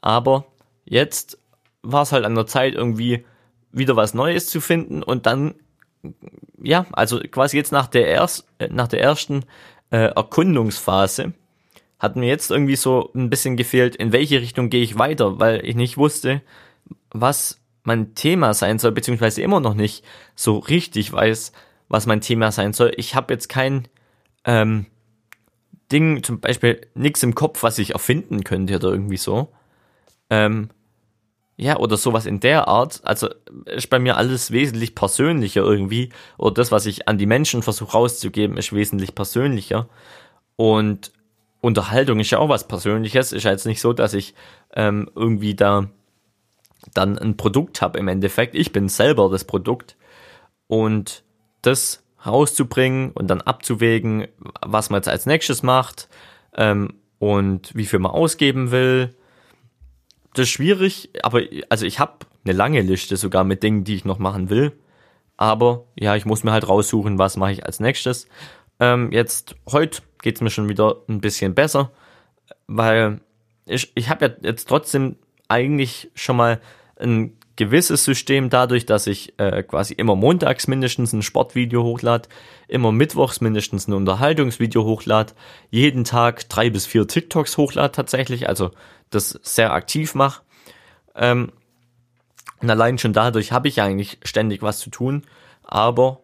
Aber 0.01 0.47
jetzt 0.85 1.39
war 1.83 2.03
es 2.03 2.13
halt 2.13 2.25
an 2.25 2.35
der 2.35 2.47
Zeit 2.47 2.75
irgendwie 2.75 3.25
wieder 3.73 3.97
was 3.97 4.15
Neues 4.15 4.47
zu 4.47 4.61
finden 4.61 5.03
und 5.03 5.27
dann 5.27 5.55
ja, 6.63 6.87
also 6.93 7.21
quasi 7.21 7.57
jetzt 7.57 7.73
nach 7.73 7.87
der 7.87 8.07
erst 8.07 8.47
nach 8.71 8.89
der 8.89 9.03
ersten 9.03 9.45
äh, 9.91 10.13
Erkundungsphase 10.15 11.35
hat 11.99 12.17
mir 12.17 12.29
jetzt 12.29 12.51
irgendwie 12.51 12.77
so 12.77 13.11
ein 13.15 13.29
bisschen 13.29 13.57
gefehlt, 13.57 13.95
in 13.95 14.13
welche 14.13 14.41
Richtung 14.41 14.71
gehe 14.71 14.83
ich 14.83 14.99
weiter, 14.99 15.39
weil 15.39 15.65
ich 15.67 15.77
nicht 15.77 15.99
wusste, 15.99 16.41
was 17.13 17.61
mein 17.83 18.15
Thema 18.15 18.55
sein 18.55 18.79
soll, 18.79 18.93
beziehungsweise 18.93 19.43
immer 19.43 19.61
noch 19.61 19.75
nicht 19.75 20.05
so 20.35 20.59
richtig 20.59 21.13
weiß, 21.13 21.53
was 21.89 22.07
mein 22.07 22.21
Thema 22.21 22.53
sein 22.53 22.73
soll. 22.73 22.93
Ich 22.97 23.15
habe 23.15 23.33
jetzt 23.33 23.49
kein 23.49 23.89
ähm, 24.45 24.87
Ding, 25.91 26.23
zum 26.23 26.41
Beispiel 26.41 26.81
nichts 26.95 27.23
im 27.23 27.35
Kopf, 27.35 27.63
was 27.63 27.79
ich 27.79 27.93
erfinden 27.93 28.45
könnte 28.45 28.77
oder 28.77 28.91
irgendwie 28.91 29.17
so. 29.17 29.53
Ähm, 30.29 30.71
ja, 31.57 31.77
oder 31.77 31.97
sowas 31.97 32.25
in 32.25 32.41
der 32.41 32.69
Art. 32.69 33.01
Also 33.05 33.29
ist 33.67 33.91
bei 33.91 33.99
mir 33.99 34.17
alles 34.17 34.51
wesentlich 34.51 34.95
persönlicher 34.95 35.63
irgendwie. 35.63 36.11
Oder 36.39 36.55
das, 36.55 36.73
was 36.73 36.87
ich 36.87 37.07
an 37.07 37.19
die 37.19 37.27
Menschen 37.27 37.63
versuche 37.63 37.93
rauszugeben, 37.93 38.57
ist 38.57 38.73
wesentlich 38.73 39.15
persönlicher. 39.15 39.89
Und 40.57 41.13
Unterhaltung 41.61 42.21
ist 42.21 42.31
ja 42.31 42.39
auch 42.39 42.49
was 42.49 42.67
Persönliches. 42.67 43.33
Ist 43.33 43.43
ja 43.45 43.51
jetzt 43.51 43.67
nicht 43.67 43.83
so, 43.83 43.93
dass 43.93 44.15
ich 44.15 44.35
ähm, 44.75 45.11
irgendwie 45.15 45.55
da 45.55 45.91
dann 46.95 47.19
ein 47.19 47.37
Produkt 47.37 47.83
habe 47.83 47.99
im 47.99 48.09
Endeffekt. 48.09 48.55
Ich 48.55 48.73
bin 48.73 48.89
selber 48.89 49.29
das 49.31 49.45
Produkt 49.45 49.97
und 50.67 51.25
das 51.63 52.03
rauszubringen 52.25 53.13
und 53.13 53.29
dann 53.29 53.41
abzuwägen, 53.41 54.29
was 54.65 54.91
man 54.91 54.99
jetzt 54.99 55.09
als 55.09 55.27
nächstes 55.27 55.63
macht 55.63 56.09
ähm, 56.55 56.95
und 57.19 57.75
wie 57.75 57.87
viel 57.87 57.99
man 57.99 58.13
ausgeben 58.13 58.71
will. 58.71 59.15
Das 60.35 60.45
ist 60.45 60.51
schwierig, 60.51 61.11
aber 61.23 61.43
also 61.69 61.87
ich 61.87 61.99
habe 61.99 62.27
eine 62.45 62.55
lange 62.55 62.81
Liste 62.81 63.17
sogar 63.17 63.45
mit 63.45 63.63
Dingen, 63.63 63.85
die 63.85 63.95
ich 63.95 64.05
noch 64.05 64.19
machen 64.19 64.51
will. 64.51 64.73
Aber 65.37 65.87
ja, 65.99 66.17
ich 66.17 66.27
muss 66.27 66.45
mir 66.45 66.53
halt 66.53 66.69
raussuchen, 66.69 67.19
was 67.19 67.37
mache 67.37 67.53
ich 67.53 67.65
als 67.65 67.81
nächstes. 67.81 68.29
Ähm, 68.79 69.11
jetzt, 69.13 69.57
heute 69.71 70.03
geht's 70.23 70.41
mir 70.41 70.51
schon 70.51 70.69
wieder 70.69 70.97
ein 71.09 71.21
bisschen 71.21 71.55
besser, 71.55 71.91
weil 72.67 73.21
ich, 73.67 73.93
ich 73.95 74.09
habe 74.09 74.27
ja 74.27 74.33
jetzt 74.43 74.69
trotzdem 74.69 75.17
eigentlich 75.51 76.11
schon 76.15 76.37
mal 76.37 76.61
ein 76.97 77.37
gewisses 77.57 78.05
System 78.05 78.49
dadurch, 78.49 78.87
dass 78.87 79.07
ich 79.07 79.39
äh, 79.39 79.63
quasi 79.63 79.93
immer 79.93 80.17
montags 80.17 80.67
mindestens 80.67 81.13
ein 81.13 81.23
Sportvideo 81.23 81.83
hochlade, 81.83 82.29
immer 82.69 82.93
mittwochs 82.93 83.43
mindestens 83.43 83.87
ein 83.87 83.93
Unterhaltungsvideo 83.93 84.85
hochlade, 84.85 85.35
jeden 85.69 86.05
Tag 86.05 86.49
drei 86.49 86.71
bis 86.71 86.87
vier 86.87 87.07
TikToks 87.07 87.59
hochlade 87.59 87.93
tatsächlich, 87.93 88.49
also 88.49 88.71
das 89.11 89.39
sehr 89.43 89.73
aktiv 89.73 90.15
mache. 90.15 90.43
Ähm, 91.15 91.53
und 92.63 92.71
allein 92.71 92.97
schon 92.97 93.13
dadurch 93.13 93.53
habe 93.53 93.69
ich 93.69 93.83
eigentlich 93.83 94.19
ständig 94.25 94.63
was 94.63 94.79
zu 94.79 94.89
tun, 94.89 95.27
aber 95.63 96.21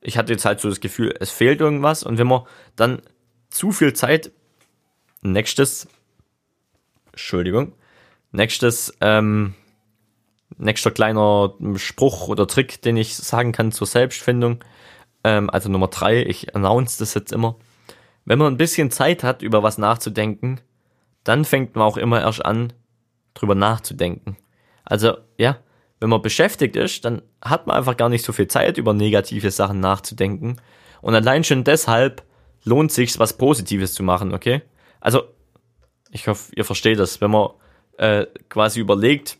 ich 0.00 0.16
hatte 0.16 0.32
jetzt 0.32 0.44
halt 0.44 0.60
so 0.60 0.68
das 0.68 0.80
Gefühl, 0.80 1.14
es 1.20 1.30
fehlt 1.30 1.60
irgendwas 1.60 2.02
und 2.02 2.18
wenn 2.18 2.26
man 2.26 2.44
dann 2.76 3.02
zu 3.50 3.72
viel 3.72 3.92
Zeit, 3.92 4.30
nächstes, 5.20 5.88
Entschuldigung, 7.12 7.74
nächstes, 8.32 8.96
ähm, 9.00 9.54
nächster 10.56 10.90
kleiner 10.90 11.54
Spruch 11.76 12.28
oder 12.28 12.46
Trick, 12.46 12.82
den 12.82 12.96
ich 12.96 13.16
sagen 13.16 13.52
kann 13.52 13.72
zur 13.72 13.86
Selbstfindung. 13.86 14.64
Ähm, 15.24 15.50
also 15.50 15.68
Nummer 15.68 15.88
drei, 15.88 16.22
ich 16.22 16.54
announce 16.54 16.98
das 16.98 17.14
jetzt 17.14 17.32
immer. 17.32 17.56
Wenn 18.24 18.38
man 18.38 18.52
ein 18.52 18.58
bisschen 18.58 18.90
Zeit 18.90 19.22
hat, 19.22 19.42
über 19.42 19.62
was 19.62 19.78
nachzudenken, 19.78 20.60
dann 21.24 21.44
fängt 21.44 21.76
man 21.76 21.84
auch 21.84 21.96
immer 21.96 22.20
erst 22.20 22.44
an, 22.44 22.72
drüber 23.34 23.54
nachzudenken. 23.54 24.36
Also, 24.84 25.16
ja, 25.36 25.58
wenn 26.00 26.10
man 26.10 26.22
beschäftigt 26.22 26.76
ist, 26.76 27.04
dann 27.04 27.22
hat 27.42 27.66
man 27.66 27.76
einfach 27.76 27.96
gar 27.96 28.08
nicht 28.08 28.24
so 28.24 28.32
viel 28.32 28.48
Zeit, 28.48 28.78
über 28.78 28.94
negative 28.94 29.50
Sachen 29.50 29.80
nachzudenken. 29.80 30.56
Und 31.00 31.14
allein 31.14 31.44
schon 31.44 31.64
deshalb 31.64 32.22
lohnt 32.64 32.92
sich 32.92 33.18
was 33.18 33.36
Positives 33.36 33.94
zu 33.94 34.02
machen, 34.02 34.34
okay? 34.34 34.62
Also, 35.00 35.22
ich 36.10 36.28
hoffe, 36.28 36.52
ihr 36.54 36.64
versteht 36.64 36.98
das. 36.98 37.20
Wenn 37.20 37.30
man 37.30 37.50
äh, 37.98 38.26
quasi 38.48 38.80
überlegt, 38.80 39.38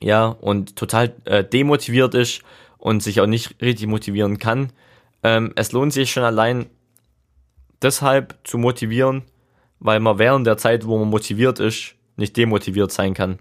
ja, 0.00 0.26
und 0.26 0.76
total 0.76 1.14
äh, 1.24 1.44
demotiviert 1.44 2.14
ist 2.14 2.42
und 2.78 3.02
sich 3.02 3.20
auch 3.20 3.26
nicht 3.26 3.60
richtig 3.60 3.86
motivieren 3.86 4.38
kann. 4.38 4.72
Ähm, 5.22 5.52
es 5.56 5.72
lohnt 5.72 5.92
sich 5.92 6.10
schon 6.10 6.24
allein 6.24 6.66
deshalb 7.82 8.38
zu 8.44 8.56
motivieren, 8.56 9.22
weil 9.78 10.00
man 10.00 10.18
während 10.18 10.46
der 10.46 10.56
Zeit, 10.56 10.86
wo 10.86 10.98
man 10.98 11.08
motiviert 11.08 11.60
ist, 11.60 11.94
nicht 12.16 12.36
demotiviert 12.36 12.92
sein 12.92 13.14
kann. 13.14 13.38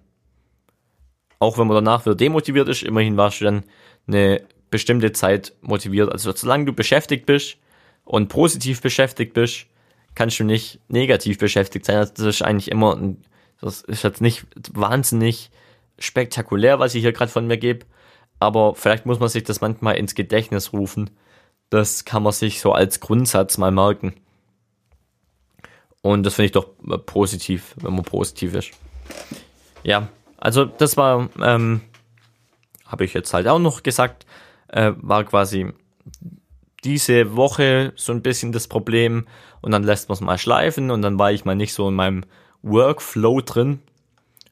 Auch 1.39 1.57
wenn 1.57 1.67
man 1.67 1.75
danach 1.75 2.05
wieder 2.05 2.15
demotiviert 2.15 2.67
ist, 2.67 2.83
immerhin 2.83 3.15
warst 3.15 3.39
du 3.39 3.45
dann 3.45 3.63
eine 4.07 4.41
bestimmte 4.71 5.13
Zeit 5.13 5.53
motiviert. 5.61 6.11
Also 6.11 6.33
solange 6.35 6.65
du 6.65 6.73
beschäftigt 6.73 7.25
bist 7.25 7.57
und 8.03 8.27
positiv 8.27 8.81
beschäftigt 8.81 9.33
bist, 9.33 9.67
kannst 10.15 10.39
du 10.39 10.43
nicht 10.43 10.79
negativ 10.89 11.37
beschäftigt 11.37 11.85
sein. 11.85 11.97
Also 11.97 12.13
das 12.15 12.25
ist 12.25 12.41
eigentlich 12.41 12.69
immer, 12.69 12.95
ein, 12.95 13.23
das 13.61 13.81
ist 13.81 14.03
jetzt 14.03 14.21
nicht 14.21 14.45
wahnsinnig 14.71 15.51
spektakulär, 15.97 16.79
was 16.79 16.95
ich 16.95 17.01
hier 17.01 17.13
gerade 17.13 17.31
von 17.31 17.47
mir 17.47 17.57
gebe, 17.57 17.85
aber 18.39 18.75
vielleicht 18.75 19.05
muss 19.05 19.19
man 19.19 19.29
sich 19.29 19.43
das 19.43 19.61
manchmal 19.61 19.97
ins 19.97 20.15
Gedächtnis 20.15 20.73
rufen. 20.73 21.09
Das 21.69 22.05
kann 22.05 22.23
man 22.23 22.33
sich 22.33 22.61
so 22.61 22.71
als 22.71 22.99
Grundsatz 22.99 23.57
mal 23.57 23.71
merken. 23.71 24.13
Und 26.01 26.25
das 26.25 26.35
finde 26.35 26.45
ich 26.47 26.51
doch 26.53 26.69
äh, 26.89 26.97
positiv, 26.97 27.75
wenn 27.81 27.93
man 27.93 28.03
positiv 28.03 28.53
ist. 28.55 28.71
Ja, 29.83 30.07
also 30.37 30.65
das 30.65 30.95
war, 30.95 31.29
ähm, 31.41 31.81
habe 32.85 33.03
ich 33.03 33.13
jetzt 33.13 33.33
halt 33.33 33.47
auch 33.47 33.59
noch 33.59 33.83
gesagt, 33.83 34.25
äh, 34.69 34.93
war 34.97 35.25
quasi 35.25 35.73
diese 36.85 37.35
Woche 37.35 37.91
so 37.97 38.13
ein 38.13 38.21
bisschen 38.21 38.53
das 38.53 38.67
Problem 38.67 39.27
und 39.61 39.71
dann 39.71 39.83
lässt 39.83 40.07
man 40.07 40.13
es 40.13 40.21
mal 40.21 40.37
schleifen 40.37 40.91
und 40.91 41.01
dann 41.01 41.19
war 41.19 41.31
ich 41.31 41.43
mal 41.43 41.55
nicht 41.55 41.73
so 41.73 41.89
in 41.89 41.95
meinem 41.95 42.23
Workflow 42.61 43.41
drin 43.41 43.79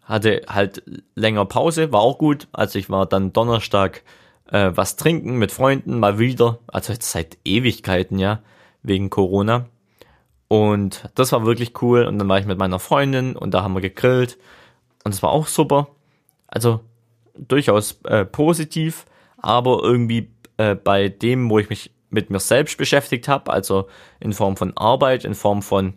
hatte 0.03 0.43
halt 0.47 0.83
länger 1.15 1.45
Pause, 1.45 1.91
war 1.91 1.99
auch 1.99 2.17
gut. 2.17 2.47
Also 2.53 2.79
ich 2.79 2.89
war 2.89 3.05
dann 3.05 3.33
Donnerstag 3.33 4.03
äh, 4.49 4.71
was 4.73 4.95
trinken 4.95 5.37
mit 5.37 5.51
Freunden, 5.51 5.99
mal 5.99 6.17
wieder. 6.17 6.59
Also 6.67 6.93
jetzt 6.93 7.11
seit 7.11 7.37
Ewigkeiten, 7.43 8.17
ja, 8.17 8.41
wegen 8.83 9.09
Corona. 9.09 9.65
Und 10.47 11.10
das 11.15 11.34
war 11.34 11.45
wirklich 11.45 11.82
cool. 11.82 12.05
Und 12.05 12.19
dann 12.19 12.29
war 12.29 12.39
ich 12.39 12.45
mit 12.45 12.58
meiner 12.58 12.79
Freundin 12.79 13.36
und 13.36 13.53
da 13.53 13.63
haben 13.63 13.73
wir 13.73 13.82
gegrillt. 13.82 14.38
Und 15.03 15.13
es 15.13 15.21
war 15.21 15.32
auch 15.32 15.47
super. 15.47 15.89
Also 16.47 16.79
durchaus 17.38 17.99
äh, 18.05 18.23
positiv, 18.23 19.05
aber 19.38 19.84
irgendwie 19.84 20.32
äh, 20.55 20.75
bei 20.75 21.10
dem, 21.10 21.49
wo 21.49 21.60
ich 21.60 21.69
mich 21.69 21.91
mit 22.10 22.29
mir 22.29 22.39
selbst 22.39 22.77
beschäftigt 22.77 23.27
habe, 23.27 23.51
also 23.51 23.88
in 24.21 24.32
Form 24.32 24.55
von 24.55 24.75
Arbeit, 24.77 25.25
in 25.25 25.36
Form 25.36 25.62
von, 25.62 25.95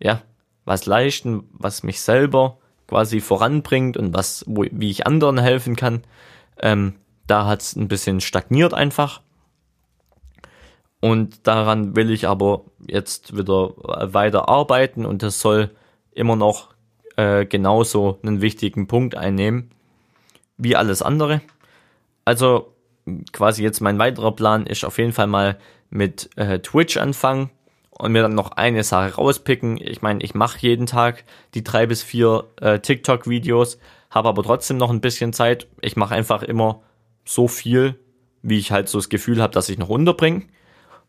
ja, 0.00 0.22
was 0.64 0.86
leisten, 0.86 1.44
was 1.52 1.82
mich 1.82 2.00
selber 2.00 2.58
quasi 2.86 3.20
voranbringt 3.20 3.96
und 3.96 4.14
was, 4.14 4.44
wo, 4.46 4.64
wie 4.70 4.90
ich 4.90 5.06
anderen 5.06 5.38
helfen 5.38 5.76
kann. 5.76 6.02
Ähm, 6.60 6.94
da 7.26 7.46
hat 7.46 7.62
es 7.62 7.76
ein 7.76 7.88
bisschen 7.88 8.20
stagniert 8.20 8.74
einfach. 8.74 9.22
Und 11.00 11.46
daran 11.46 11.96
will 11.96 12.10
ich 12.10 12.28
aber 12.28 12.62
jetzt 12.86 13.36
wieder 13.36 13.74
weiter 13.76 14.48
arbeiten 14.48 15.04
und 15.04 15.22
das 15.22 15.40
soll 15.40 15.70
immer 16.12 16.36
noch 16.36 16.74
äh, 17.16 17.44
genauso 17.44 18.18
einen 18.22 18.40
wichtigen 18.40 18.86
Punkt 18.86 19.16
einnehmen 19.16 19.70
wie 20.56 20.76
alles 20.76 21.02
andere. 21.02 21.40
Also 22.24 22.72
quasi 23.32 23.62
jetzt 23.62 23.80
mein 23.80 23.98
weiterer 23.98 24.32
Plan 24.32 24.66
ist 24.66 24.84
auf 24.84 24.98
jeden 24.98 25.12
Fall 25.12 25.26
mal 25.26 25.58
mit 25.90 26.30
äh, 26.36 26.60
Twitch 26.60 26.96
anfangen 26.96 27.50
und 27.98 28.12
mir 28.12 28.22
dann 28.22 28.34
noch 28.34 28.52
eine 28.52 28.84
Sache 28.84 29.14
rauspicken. 29.14 29.78
Ich 29.80 30.02
meine, 30.02 30.22
ich 30.22 30.34
mache 30.34 30.58
jeden 30.60 30.86
Tag 30.86 31.24
die 31.54 31.62
drei 31.64 31.86
bis 31.86 32.02
vier 32.02 32.44
äh, 32.60 32.78
TikTok-Videos, 32.80 33.78
habe 34.10 34.28
aber 34.28 34.42
trotzdem 34.42 34.76
noch 34.76 34.90
ein 34.90 35.00
bisschen 35.00 35.32
Zeit. 35.32 35.68
Ich 35.80 35.96
mache 35.96 36.14
einfach 36.14 36.42
immer 36.42 36.82
so 37.24 37.48
viel, 37.48 37.98
wie 38.42 38.58
ich 38.58 38.72
halt 38.72 38.88
so 38.88 38.98
das 38.98 39.08
Gefühl 39.08 39.40
habe, 39.40 39.52
dass 39.52 39.68
ich 39.68 39.78
noch 39.78 39.88
unterbringe. 39.88 40.46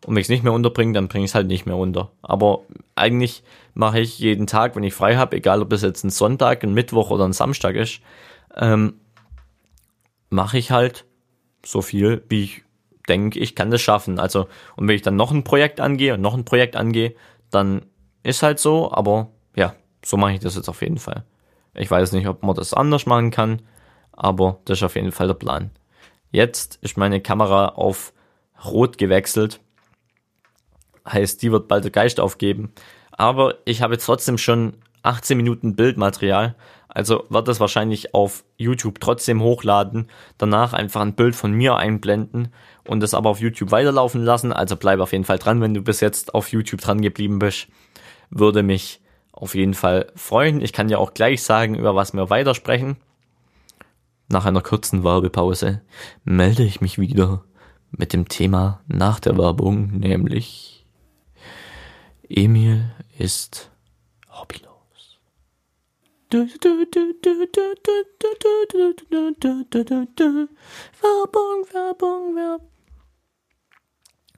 Und 0.05 0.15
wenn 0.15 0.21
ich 0.21 0.25
es 0.25 0.29
nicht 0.29 0.43
mehr 0.43 0.53
unterbringe, 0.53 0.93
dann 0.93 1.07
bringe 1.07 1.25
ich 1.25 1.31
es 1.31 1.35
halt 1.35 1.47
nicht 1.47 1.65
mehr 1.65 1.77
unter. 1.77 2.11
Aber 2.21 2.63
eigentlich 2.95 3.43
mache 3.73 3.99
ich 3.99 4.19
jeden 4.19 4.47
Tag, 4.47 4.75
wenn 4.75 4.83
ich 4.83 4.93
frei 4.93 5.15
habe, 5.15 5.37
egal 5.37 5.61
ob 5.61 5.69
das 5.69 5.81
jetzt 5.81 6.03
ein 6.03 6.09
Sonntag, 6.09 6.63
ein 6.63 6.73
Mittwoch 6.73 7.09
oder 7.09 7.25
ein 7.25 7.33
Samstag 7.33 7.75
ist, 7.75 8.01
ähm, 8.55 8.99
mache 10.29 10.57
ich 10.57 10.71
halt 10.71 11.05
so 11.65 11.81
viel, 11.81 12.23
wie 12.27 12.43
ich 12.43 12.63
denke, 13.07 13.39
ich 13.39 13.55
kann 13.55 13.71
das 13.71 13.81
schaffen. 13.81 14.19
Also, 14.19 14.47
und 14.75 14.87
wenn 14.87 14.95
ich 14.95 15.01
dann 15.01 15.15
noch 15.15 15.31
ein 15.31 15.43
Projekt 15.43 15.79
angehe 15.79 16.13
und 16.13 16.21
noch 16.21 16.33
ein 16.33 16.45
Projekt 16.45 16.75
angehe, 16.75 17.15
dann 17.49 17.85
ist 18.23 18.43
halt 18.43 18.59
so, 18.59 18.91
aber 18.91 19.29
ja, 19.55 19.75
so 20.03 20.17
mache 20.17 20.33
ich 20.33 20.39
das 20.39 20.55
jetzt 20.55 20.69
auf 20.69 20.81
jeden 20.81 20.97
Fall. 20.97 21.23
Ich 21.75 21.89
weiß 21.89 22.11
nicht, 22.13 22.27
ob 22.27 22.43
man 22.43 22.55
das 22.55 22.73
anders 22.73 23.05
machen 23.05 23.31
kann, 23.31 23.61
aber 24.11 24.59
das 24.65 24.79
ist 24.79 24.83
auf 24.83 24.95
jeden 24.95 25.11
Fall 25.11 25.27
der 25.27 25.33
Plan. 25.33 25.71
Jetzt 26.31 26.79
ist 26.81 26.97
meine 26.97 27.21
Kamera 27.21 27.69
auf 27.69 28.13
Rot 28.63 28.97
gewechselt. 28.97 29.59
Heißt, 31.07 31.41
die 31.41 31.51
wird 31.51 31.67
bald 31.67 31.83
der 31.83 31.91
Geist 31.91 32.19
aufgeben. 32.19 32.73
Aber 33.11 33.55
ich 33.65 33.81
habe 33.81 33.93
jetzt 33.93 34.05
trotzdem 34.05 34.37
schon 34.37 34.77
18 35.03 35.35
Minuten 35.35 35.75
Bildmaterial 35.75 36.55
also 36.93 37.25
wird 37.29 37.47
das 37.47 37.59
wahrscheinlich 37.59 38.13
auf 38.13 38.43
YouTube 38.57 38.99
trotzdem 38.99 39.41
hochladen, 39.41 40.09
danach 40.37 40.73
einfach 40.73 41.01
ein 41.01 41.15
Bild 41.15 41.35
von 41.35 41.51
mir 41.51 41.75
einblenden 41.75 42.53
und 42.87 42.99
das 42.99 43.13
aber 43.13 43.29
auf 43.29 43.39
YouTube 43.39 43.71
weiterlaufen 43.71 44.23
lassen. 44.23 44.51
Also 44.53 44.75
bleib 44.75 44.99
auf 44.99 45.11
jeden 45.11 45.23
Fall 45.23 45.39
dran, 45.39 45.61
wenn 45.61 45.73
du 45.73 45.81
bis 45.81 45.99
jetzt 45.99 46.33
auf 46.33 46.51
YouTube 46.51 46.81
dran 46.81 47.01
geblieben 47.01 47.39
bist. 47.39 47.67
Würde 48.29 48.63
mich 48.63 49.01
auf 49.31 49.55
jeden 49.55 49.73
Fall 49.73 50.11
freuen. 50.15 50.61
Ich 50.61 50.73
kann 50.73 50.89
ja 50.89 50.97
auch 50.97 51.13
gleich 51.13 51.43
sagen, 51.43 51.75
über 51.75 51.95
was 51.95 52.13
wir 52.13 52.29
weitersprechen. 52.29 52.97
Nach 54.29 54.45
einer 54.45 54.61
kurzen 54.61 55.03
Werbepause 55.03 55.81
melde 56.23 56.63
ich 56.63 56.81
mich 56.81 56.97
wieder 56.97 57.43
mit 57.91 58.13
dem 58.13 58.27
Thema 58.27 58.81
nach 58.87 59.19
der 59.19 59.37
Werbung, 59.37 59.99
nämlich 59.99 60.85
Emil 62.27 62.91
ist 63.19 63.69
hobbylos. 64.31 65.19
Werbung, 71.01 71.65
Werbung, 71.71 72.35
Werbung. 72.35 72.72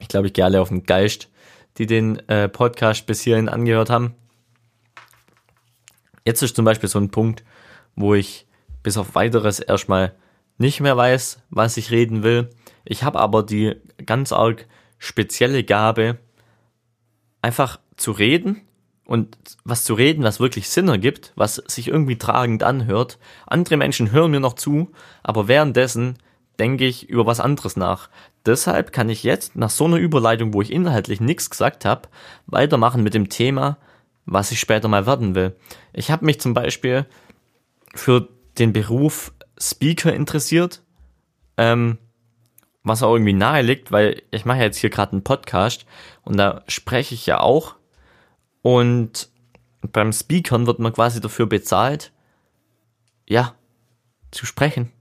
Ich 0.06 0.08
glaube, 0.08 0.28
ich 0.28 0.34
gehe 0.34 0.44
alle 0.44 0.60
auf 0.60 0.68
den 0.68 0.84
Geist, 0.84 1.28
die 1.78 1.86
den 1.86 2.20
äh, 2.28 2.48
Podcast 2.48 3.06
bis 3.06 3.22
hierhin 3.22 3.48
angehört 3.48 3.90
haben. 3.90 4.14
Jetzt 6.24 6.42
ist 6.42 6.54
zum 6.54 6.64
Beispiel 6.64 6.88
so 6.88 7.00
ein 7.00 7.10
Punkt, 7.10 7.42
wo 7.96 8.14
ich 8.14 8.46
bis 8.84 8.98
auf 8.98 9.16
weiteres 9.16 9.58
erstmal 9.58 10.14
nicht 10.58 10.80
mehr 10.80 10.96
weiß, 10.96 11.42
was 11.50 11.76
ich 11.76 11.90
reden 11.90 12.22
will. 12.22 12.50
Ich 12.84 13.02
habe 13.02 13.18
aber 13.18 13.42
die 13.42 13.74
ganz 14.06 14.30
arg 14.30 14.68
spezielle 14.98 15.64
Gabe, 15.64 16.18
einfach 17.42 17.80
zu 17.96 18.12
reden 18.12 18.60
und 19.06 19.36
was 19.64 19.82
zu 19.82 19.94
reden, 19.94 20.22
was 20.22 20.38
wirklich 20.38 20.68
Sinn 20.68 20.86
ergibt, 20.86 21.32
was 21.34 21.56
sich 21.66 21.88
irgendwie 21.88 22.16
tragend 22.16 22.62
anhört. 22.62 23.18
Andere 23.44 23.76
Menschen 23.76 24.12
hören 24.12 24.30
mir 24.30 24.38
noch 24.40 24.54
zu, 24.54 24.92
aber 25.24 25.48
währenddessen 25.48 26.16
denke 26.58 26.86
ich 26.86 27.08
über 27.08 27.26
was 27.26 27.40
anderes 27.40 27.76
nach. 27.76 28.08
Deshalb 28.44 28.92
kann 28.92 29.08
ich 29.08 29.22
jetzt 29.22 29.56
nach 29.56 29.70
so 29.70 29.84
einer 29.84 29.96
Überleitung, 29.96 30.54
wo 30.54 30.62
ich 30.62 30.72
inhaltlich 30.72 31.20
nichts 31.20 31.50
gesagt 31.50 31.84
habe, 31.84 32.08
weitermachen 32.46 33.02
mit 33.02 33.14
dem 33.14 33.28
Thema, 33.28 33.78
was 34.24 34.52
ich 34.52 34.60
später 34.60 34.88
mal 34.88 35.06
werden 35.06 35.34
will. 35.34 35.56
Ich 35.92 36.10
habe 36.10 36.24
mich 36.24 36.40
zum 36.40 36.54
Beispiel 36.54 37.06
für 37.94 38.28
den 38.58 38.72
Beruf 38.72 39.32
Speaker 39.58 40.12
interessiert, 40.12 40.82
ähm, 41.56 41.98
was 42.82 43.02
auch 43.02 43.14
irgendwie 43.14 43.32
nahe 43.32 43.62
liegt, 43.62 43.90
weil 43.90 44.22
ich 44.30 44.44
mache 44.44 44.58
ja 44.58 44.64
jetzt 44.64 44.78
hier 44.78 44.90
gerade 44.90 45.12
einen 45.12 45.24
Podcast 45.24 45.86
und 46.22 46.36
da 46.36 46.62
spreche 46.68 47.14
ich 47.14 47.26
ja 47.26 47.40
auch 47.40 47.74
und 48.62 49.28
beim 49.92 50.12
Speakern 50.12 50.66
wird 50.66 50.78
man 50.78 50.92
quasi 50.92 51.20
dafür 51.20 51.46
bezahlt, 51.46 52.12
ja, 53.28 53.54
zu 54.30 54.46
sprechen. 54.46 54.92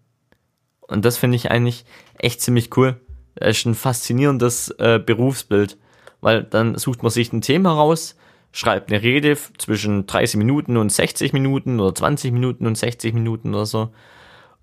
Und 0.88 1.06
das 1.06 1.18
finde 1.18 1.36
ich 1.36 1.52
eigentlich 1.52 1.86
echt 2.18 2.42
ziemlich 2.42 2.76
cool. 2.78 3.00
Das 3.36 3.58
ist 3.58 3.66
ein 3.66 3.76
faszinierendes 3.76 4.70
äh, 4.80 5.00
Berufsbild, 5.00 5.78
weil 6.22 6.44
dann 6.44 6.78
sucht 6.78 7.04
man 7.04 7.12
sich 7.12 7.34
ein 7.34 7.42
Thema 7.42 7.74
raus, 7.74 8.16
schreibt 8.52 8.92
eine 8.92 9.02
Rede 9.02 9.38
zwischen 9.58 10.08
30 10.08 10.38
Minuten 10.38 10.78
und 10.78 10.92
60 10.92 11.34
Minuten 11.34 11.80
oder 11.80 11.94
20 11.94 12.32
Minuten 12.32 12.66
und 12.66 12.78
60 12.78 13.14
Minuten 13.14 13.54
oder 13.54 13.66
so 13.66 13.92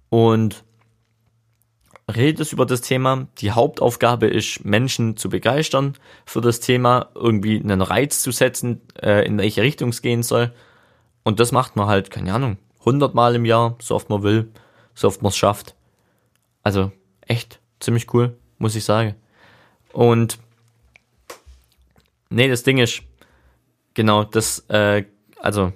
und 0.08 0.64
redet 2.14 2.52
über 2.52 2.66
das 2.66 2.80
Thema. 2.80 3.28
Die 3.38 3.52
Hauptaufgabe 3.52 4.26
ist, 4.26 4.64
Menschen 4.64 5.16
zu 5.16 5.28
begeistern 5.28 5.94
für 6.24 6.40
das 6.40 6.60
Thema, 6.60 7.10
irgendwie 7.14 7.60
einen 7.60 7.82
Reiz 7.82 8.22
zu 8.22 8.32
setzen, 8.32 8.80
äh, 9.00 9.26
in 9.26 9.38
welche 9.38 9.62
Richtung 9.62 9.90
es 9.90 10.02
gehen 10.02 10.22
soll. 10.22 10.52
Und 11.22 11.40
das 11.40 11.52
macht 11.52 11.76
man 11.76 11.86
halt, 11.86 12.10
keine 12.10 12.34
Ahnung, 12.34 12.58
100 12.80 13.14
Mal 13.14 13.34
im 13.34 13.44
Jahr, 13.44 13.76
so 13.80 13.94
oft 13.94 14.10
man 14.10 14.22
will, 14.22 14.50
so 14.94 15.08
oft 15.08 15.22
man 15.22 15.30
es 15.30 15.36
schafft. 15.36 15.76
Also 16.62 16.92
echt 17.22 17.60
ziemlich 17.80 18.12
cool, 18.14 18.36
muss 18.58 18.76
ich 18.76 18.84
sagen. 18.84 19.14
Und 19.92 20.38
nee, 22.30 22.48
das 22.48 22.62
Ding 22.62 22.78
ist, 22.78 23.02
genau, 23.94 24.24
das, 24.24 24.60
äh, 24.68 25.04
also 25.40 25.72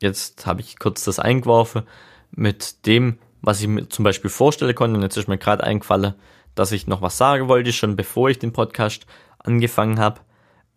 jetzt 0.00 0.46
habe 0.46 0.60
ich 0.60 0.78
kurz 0.78 1.04
das 1.04 1.18
eingeworfen 1.18 1.82
mit 2.30 2.86
dem, 2.86 3.18
was 3.42 3.60
ich 3.60 3.68
mir 3.68 3.88
zum 3.88 4.04
Beispiel 4.04 4.30
vorstellen 4.30 4.74
konnte. 4.74 4.96
Und 4.96 5.02
jetzt 5.02 5.16
ist 5.16 5.28
mir 5.28 5.38
gerade 5.38 5.64
eingefallen, 5.64 6.14
dass 6.54 6.72
ich 6.72 6.86
noch 6.86 7.02
was 7.02 7.16
sagen 7.16 7.48
wollte, 7.48 7.72
schon 7.72 7.96
bevor 7.96 8.30
ich 8.30 8.38
den 8.38 8.52
Podcast 8.52 9.06
angefangen 9.38 9.98
habe. 9.98 10.20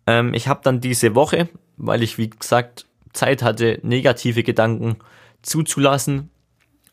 Ähm, 0.06 0.34
ich 0.34 0.48
habe 0.48 0.60
dann 0.62 0.80
diese 0.80 1.14
Woche, 1.14 1.48
weil 1.76 2.02
ich 2.02 2.18
wie 2.18 2.30
gesagt 2.30 2.86
Zeit 3.12 3.42
hatte, 3.42 3.78
negative 3.82 4.42
Gedanken 4.42 4.96
zuzulassen, 5.42 6.30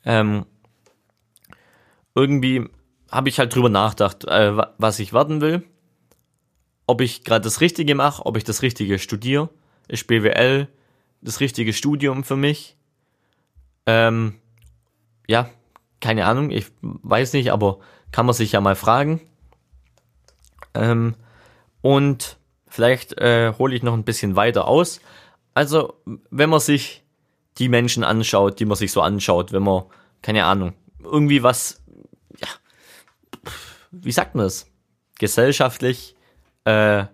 ähm, 0.06 0.45
irgendwie 2.15 2.67
habe 3.10 3.30
ich 3.30 3.39
halt 3.39 3.54
drüber 3.54 3.69
nachgedacht, 3.69 4.26
äh, 4.26 4.58
was 4.78 5.00
ich 5.00 5.13
werden 5.13 5.41
will, 5.41 5.63
ob 6.88 7.02
ich 7.02 7.24
gerade 7.24 7.43
das 7.43 7.62
Richtige 7.62 7.95
mache, 7.95 8.26
ob 8.26 8.38
ich 8.38 8.43
das 8.43 8.62
Richtige 8.62 9.00
studiere, 9.00 9.50
ist 9.88 10.08
BWL 10.08 10.67
das 11.21 11.39
richtige 11.39 11.74
Studium 11.74 12.24
für 12.24 12.36
mich. 12.36 12.76
Ähm, 13.86 14.36
ja, 15.28 15.50
keine 16.00 16.26
Ahnung, 16.26 16.50
ich 16.50 16.67
weiß 16.82 17.34
nicht, 17.34 17.52
aber 17.52 17.80
kann 18.12 18.26
man 18.26 18.34
sich 18.34 18.54
ja 18.54 18.62
mal 18.62 18.76
fragen. 18.76 19.21
Ähm, 20.74 21.15
und 21.82 22.38
vielleicht 22.67 23.17
äh, 23.19 23.54
hole 23.58 23.76
ich 23.76 23.84
noch 23.84 23.93
ein 23.93 24.04
bisschen 24.04 24.36
weiter 24.36 24.67
aus. 24.67 25.00
Also, 25.54 25.95
wenn 26.30 26.50
man 26.50 26.60
sich 26.60 27.04
die 27.58 27.69
Menschen 27.69 28.04
anschaut, 28.04 28.60
die 28.60 28.65
man 28.65 28.78
sich 28.78 28.91
so 28.91 29.02
anschaut, 29.02 29.52
wenn 29.52 29.63
man, 29.63 29.84
keine 30.21 30.45
Ahnung, 30.45 30.74
irgendwie 31.04 31.43
was, 31.43 31.81
wie 33.91 34.12
sagt 34.12 34.36
man 34.36 34.45
das, 34.45 34.67
gesellschaftlich 35.19 36.15
äh, 36.65 37.06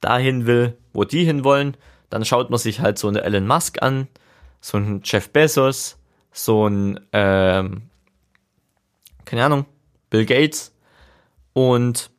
dahin 0.00 0.46
will, 0.46 0.76
wo 0.92 1.04
die 1.04 1.24
hin 1.24 1.44
wollen, 1.44 1.76
dann 2.10 2.24
schaut 2.24 2.50
man 2.50 2.58
sich 2.58 2.80
halt 2.80 2.98
so 2.98 3.08
eine 3.08 3.22
Elon 3.22 3.46
Musk 3.46 3.82
an, 3.82 4.08
so 4.60 4.78
ein 4.78 5.00
Jeff 5.04 5.30
Bezos, 5.30 5.98
so 6.30 6.68
ein, 6.68 7.00
ähm, 7.12 7.82
keine 9.24 9.44
Ahnung, 9.44 9.66
Bill 10.10 10.26
Gates 10.26 10.72
und 11.52 12.10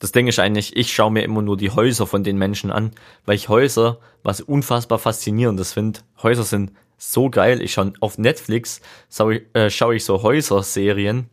das 0.00 0.12
Ding 0.12 0.28
ist 0.28 0.38
eigentlich, 0.38 0.76
ich 0.76 0.92
schaue 0.92 1.10
mir 1.10 1.22
immer 1.22 1.42
nur 1.42 1.56
die 1.56 1.70
Häuser 1.70 2.06
von 2.06 2.22
den 2.22 2.38
Menschen 2.38 2.70
an, 2.70 2.92
weil 3.24 3.34
ich 3.34 3.48
Häuser 3.48 3.98
was 4.22 4.40
unfassbar 4.40 4.98
faszinierendes 4.98 5.72
finde. 5.72 6.00
Häuser 6.22 6.44
sind 6.44 6.72
so 6.98 7.30
geil. 7.30 7.60
Ich 7.62 7.72
schaue 7.72 7.92
auf 8.00 8.18
Netflix, 8.18 8.80
schaue 9.10 9.36
ich, 9.36 9.54
äh, 9.54 9.70
schau 9.70 9.90
ich 9.90 10.04
so 10.04 10.22
Häuserserien. 10.22 11.28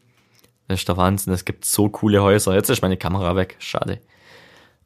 Das 0.67 0.80
ist 0.80 0.88
der 0.88 0.97
Wahnsinn. 0.97 1.34
Es 1.34 1.45
gibt 1.45 1.65
so 1.65 1.89
coole 1.89 2.21
Häuser. 2.21 2.54
Jetzt 2.56 2.69
ist 2.69 2.82
meine 2.82 2.97
Kamera 2.97 3.36
weg. 3.36 3.56
Schade. 3.60 3.99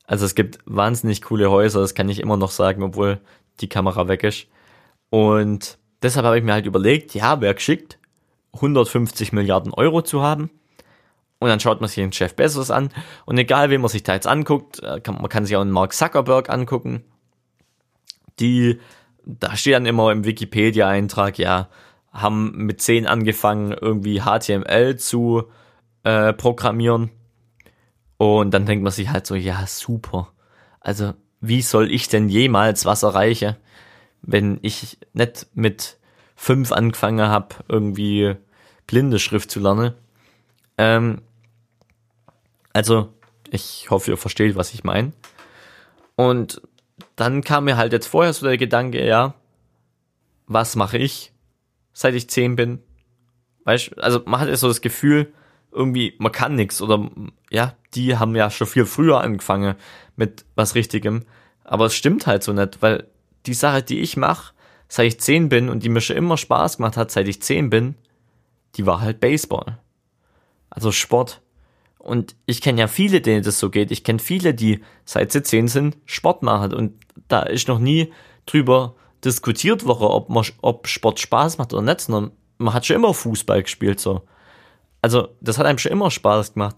Also 0.06 0.26
es 0.26 0.36
gibt 0.36 0.60
wahnsinnig 0.66 1.22
coole 1.22 1.50
Häuser. 1.50 1.82
Das 1.82 1.96
kann 1.96 2.10
ich 2.10 2.20
immer 2.20 2.38
noch 2.38 2.52
sagen, 2.52 2.84
obwohl 2.84 3.20
die 3.62 3.70
Kamera 3.70 4.08
weg 4.08 4.24
ist. 4.24 4.48
Und 5.10 5.78
deshalb 6.02 6.26
habe 6.26 6.38
ich 6.38 6.44
mir 6.44 6.54
halt 6.54 6.66
überlegt, 6.66 7.14
ja, 7.14 7.42
wer 7.42 7.54
geschickt, 7.54 7.98
150 8.54 9.32
Milliarden 9.34 9.74
Euro 9.74 10.02
zu 10.02 10.22
haben 10.22 10.50
und 11.40 11.48
dann 11.48 11.60
schaut 11.60 11.80
man 11.80 11.88
sich 11.88 11.96
den 11.96 12.12
Chef 12.12 12.36
Bezos 12.36 12.70
an. 12.70 12.90
Und 13.26 13.38
egal, 13.38 13.70
wen 13.70 13.82
man 13.82 13.90
sich 13.90 14.04
da 14.04 14.14
jetzt 14.14 14.28
anguckt, 14.28 14.84
äh, 14.84 15.00
kann, 15.00 15.16
man 15.16 15.30
kann 15.30 15.46
sich 15.46 15.56
auch 15.56 15.62
einen 15.62 15.72
Mark 15.72 15.94
Zuckerberg 15.94 16.50
angucken. 16.50 17.04
Die, 18.40 18.80
da 19.26 19.56
steht 19.56 19.74
dann 19.74 19.86
immer 19.86 20.12
im 20.12 20.26
Wikipedia-Eintrag, 20.26 21.40
ja, 21.40 21.70
haben 22.12 22.52
mit 22.66 22.82
10 22.82 23.08
angefangen, 23.08 23.72
irgendwie 23.72 24.22
HTML 24.22 24.98
zu 24.98 25.46
äh, 26.10 26.34
programmieren. 26.34 27.12
Und 28.18 28.52
dann 28.52 28.66
denkt 28.66 28.84
man 28.84 28.92
sich 28.92 29.10
halt 29.10 29.28
so, 29.28 29.36
ja, 29.36 29.66
super. 29.68 30.32
Also, 30.80 31.14
wie 31.40 31.62
soll 31.62 31.92
ich 31.92 32.10
denn 32.10 32.30
jemals 32.30 32.86
was 32.86 33.04
erreichen, 33.04 33.56
wenn 34.24 34.58
ich 34.64 34.98
nicht 35.14 35.48
mit 35.54 35.98
5 36.36 36.72
angefangen 36.72 37.30
habe, 37.30 37.56
irgendwie 37.68 38.36
blinde 38.88 39.20
Schrift 39.20 39.52
zu 39.52 39.60
lernen? 39.60 39.94
Ähm, 40.80 41.22
also, 42.74 43.14
ich 43.52 43.92
hoffe, 43.92 44.12
ihr 44.12 44.18
versteht, 44.18 44.56
was 44.56 44.74
ich 44.74 44.84
meine. 44.84 45.14
Und 46.16 46.62
dann 47.18 47.44
kam 47.44 47.66
mir 47.66 47.78
halt 47.78 47.94
jetzt 47.94 48.08
vorher 48.08 48.34
so 48.34 48.48
der 48.48 48.58
Gedanke, 48.58 49.06
ja, 49.06 49.36
was 50.48 50.76
mache 50.76 50.98
ich, 50.98 51.32
seit 51.94 52.16
ich 52.16 52.30
zehn 52.32 52.56
bin? 52.56 52.80
Weißt 53.66 54.00
also 54.00 54.24
man 54.26 54.40
hat 54.40 54.50
ja 54.50 54.56
so 54.56 54.68
das 54.68 54.82
Gefühl, 54.82 55.32
irgendwie, 55.72 56.16
man 56.18 56.32
kann 56.32 56.56
nichts 56.56 56.82
oder 56.82 57.10
ja, 57.50 57.76
die 57.94 58.18
haben 58.18 58.36
ja 58.36 58.50
schon 58.50 58.68
viel 58.68 58.86
früher 58.86 59.22
angefangen 59.22 59.76
mit 60.16 60.46
was 60.56 60.76
Richtigem. 60.76 61.26
Aber 61.64 61.86
es 61.86 61.96
stimmt 61.96 62.28
halt 62.28 62.44
so 62.44 62.54
nicht, 62.54 62.82
weil 62.82 63.08
die 63.46 63.54
Sache, 63.54 63.84
die 63.84 64.00
ich 64.00 64.18
mache, 64.18 64.54
seit 64.88 65.08
ich 65.08 65.20
zehn 65.20 65.50
bin 65.50 65.70
und 65.70 65.84
die 65.84 65.90
mir 65.90 66.02
schon 66.02 66.18
immer 66.18 66.38
Spaß 66.38 66.78
gemacht 66.78 66.98
hat, 66.98 67.12
seit 67.12 67.28
ich 67.28 67.42
zehn 67.42 67.70
bin, 67.70 67.96
die 68.76 68.86
war 68.86 69.02
halt 69.02 69.20
Baseball. 69.20 69.80
Also 70.70 70.92
Sport. 70.92 71.42
Und 71.98 72.36
ich 72.46 72.62
kenne 72.62 72.80
ja 72.80 72.88
viele, 72.88 73.22
denen 73.22 73.44
das 73.44 73.60
so 73.60 73.70
geht. 73.70 73.92
Ich 73.92 74.04
kenne 74.04 74.20
viele, 74.20 74.54
die 74.54 74.82
seit 75.06 75.32
sie 75.32 75.44
zehn 75.44 75.68
sind, 75.68 75.98
Sport 76.06 76.44
machen. 76.44 76.74
Und 76.74 76.94
da 77.28 77.42
ist 77.42 77.68
noch 77.68 77.80
nie 77.80 78.12
drüber 78.46 78.96
diskutiert 79.24 79.86
worden, 79.86 80.04
ob, 80.04 80.30
man, 80.30 80.46
ob 80.62 80.88
Sport 80.88 81.20
Spaß 81.20 81.58
macht 81.58 81.74
oder 81.74 81.82
nicht, 81.82 82.02
sondern 82.02 82.32
man 82.58 82.74
hat 82.74 82.86
schon 82.86 82.96
immer 82.96 83.14
Fußball 83.14 83.64
gespielt, 83.64 84.00
so. 84.00 84.22
Also, 85.02 85.30
das 85.42 85.58
hat 85.58 85.66
einem 85.66 85.78
schon 85.78 85.92
immer 85.92 86.12
Spaß 86.12 86.54
gemacht. 86.54 86.78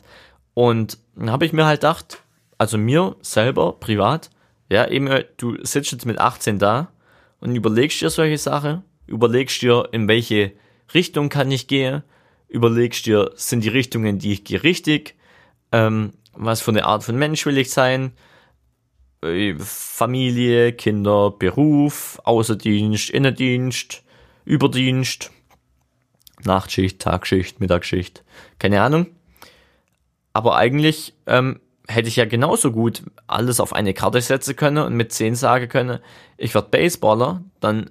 Und 0.53 0.97
dann 1.15 1.31
habe 1.31 1.45
ich 1.45 1.53
mir 1.53 1.65
halt 1.65 1.81
gedacht, 1.81 2.23
also 2.57 2.77
mir 2.77 3.15
selber, 3.21 3.73
privat, 3.73 4.29
ja, 4.69 4.87
eben, 4.87 5.09
du 5.37 5.57
sitzt 5.63 5.91
jetzt 5.91 6.05
mit 6.05 6.19
18 6.19 6.59
da 6.59 6.91
und 7.39 7.55
überlegst 7.55 8.01
dir 8.01 8.09
solche 8.09 8.37
Sachen, 8.37 8.83
überlegst 9.07 9.61
dir, 9.61 9.89
in 9.91 10.07
welche 10.07 10.53
Richtung 10.93 11.29
kann 11.29 11.51
ich 11.51 11.67
gehen, 11.67 12.03
überlegst 12.47 13.05
dir, 13.05 13.31
sind 13.35 13.63
die 13.63 13.69
Richtungen, 13.69 14.19
die 14.19 14.33
ich 14.33 14.43
gehe, 14.43 14.63
richtig? 14.63 15.15
Ähm, 15.71 16.13
was 16.33 16.61
für 16.61 16.71
eine 16.71 16.85
Art 16.85 17.03
von 17.03 17.17
Mensch 17.17 17.45
will 17.45 17.57
ich 17.57 17.71
sein? 17.71 18.13
Äh, 19.23 19.55
Familie, 19.57 20.73
Kinder, 20.73 21.31
Beruf, 21.31 22.19
Außerdienst, 22.23 23.09
Innendienst, 23.09 24.03
Überdienst, 24.45 25.31
Nachtschicht, 26.45 27.01
Tagschicht, 27.01 27.59
Mittagsschicht, 27.59 28.23
keine 28.59 28.81
Ahnung. 28.81 29.07
Aber 30.33 30.55
eigentlich 30.55 31.13
ähm, 31.27 31.59
hätte 31.87 32.07
ich 32.07 32.15
ja 32.15 32.25
genauso 32.25 32.71
gut 32.71 33.03
alles 33.27 33.59
auf 33.59 33.73
eine 33.73 33.93
Karte 33.93 34.21
setzen 34.21 34.55
können 34.55 34.85
und 34.85 34.93
mit 34.93 35.11
10 35.11 35.35
sagen 35.35 35.67
können, 35.67 35.99
ich 36.37 36.53
werde 36.53 36.69
Baseballer, 36.69 37.43
dann 37.59 37.89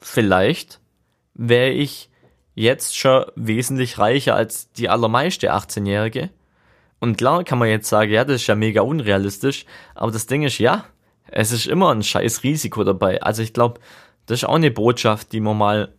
vielleicht 0.00 0.80
wäre 1.34 1.70
ich 1.70 2.10
jetzt 2.54 2.96
schon 2.96 3.24
wesentlich 3.34 3.98
reicher 3.98 4.34
als 4.34 4.72
die 4.72 4.88
allermeiste 4.88 5.52
18-Jährige. 5.52 6.30
Und 7.00 7.18
klar 7.18 7.44
kann 7.44 7.58
man 7.58 7.68
jetzt 7.68 7.88
sagen, 7.88 8.12
ja, 8.12 8.24
das 8.24 8.42
ist 8.42 8.46
ja 8.46 8.54
mega 8.54 8.82
unrealistisch, 8.82 9.66
aber 9.94 10.12
das 10.12 10.26
Ding 10.26 10.42
ist, 10.42 10.58
ja, 10.58 10.84
es 11.26 11.52
ist 11.52 11.66
immer 11.66 11.92
ein 11.92 12.02
scheiß 12.02 12.42
Risiko 12.44 12.84
dabei. 12.84 13.20
Also 13.22 13.42
ich 13.42 13.52
glaube, 13.52 13.80
das 14.26 14.40
ist 14.40 14.44
auch 14.44 14.54
eine 14.54 14.70
Botschaft, 14.70 15.32
die 15.32 15.40
man 15.40 15.58
mal 15.58 15.94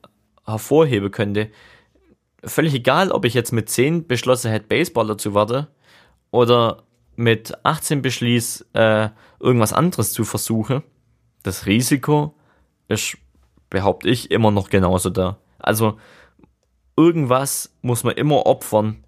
hervorheben 0.45 1.11
könnte. 1.11 1.49
Völlig 2.43 2.73
egal, 2.73 3.11
ob 3.11 3.25
ich 3.25 3.33
jetzt 3.33 3.51
mit 3.51 3.69
10 3.69 4.07
beschlossen 4.07 4.51
hätte, 4.51 4.67
Baseballer 4.67 5.17
zu 5.17 5.33
werden 5.33 5.67
oder 6.31 6.83
mit 7.15 7.53
18 7.63 8.01
beschließ, 8.01 8.65
äh, 8.73 9.09
irgendwas 9.39 9.73
anderes 9.73 10.11
zu 10.11 10.25
versuchen. 10.25 10.83
Das 11.43 11.65
Risiko 11.65 12.35
ist, 12.87 13.17
behaupte 13.69 14.09
ich, 14.09 14.31
immer 14.31 14.51
noch 14.51 14.69
genauso 14.69 15.09
da. 15.09 15.37
Also 15.59 15.97
irgendwas 16.97 17.73
muss 17.81 18.03
man 18.03 18.15
immer 18.15 18.45
opfern, 18.45 19.03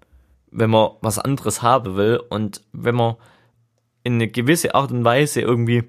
wenn 0.50 0.70
man 0.70 0.90
was 1.00 1.18
anderes 1.18 1.62
haben 1.62 1.96
will 1.96 2.20
und 2.30 2.62
wenn 2.72 2.94
man 2.94 3.16
in 4.02 4.14
eine 4.14 4.28
gewisse 4.28 4.74
Art 4.74 4.90
und 4.90 5.04
Weise 5.04 5.40
irgendwie 5.40 5.84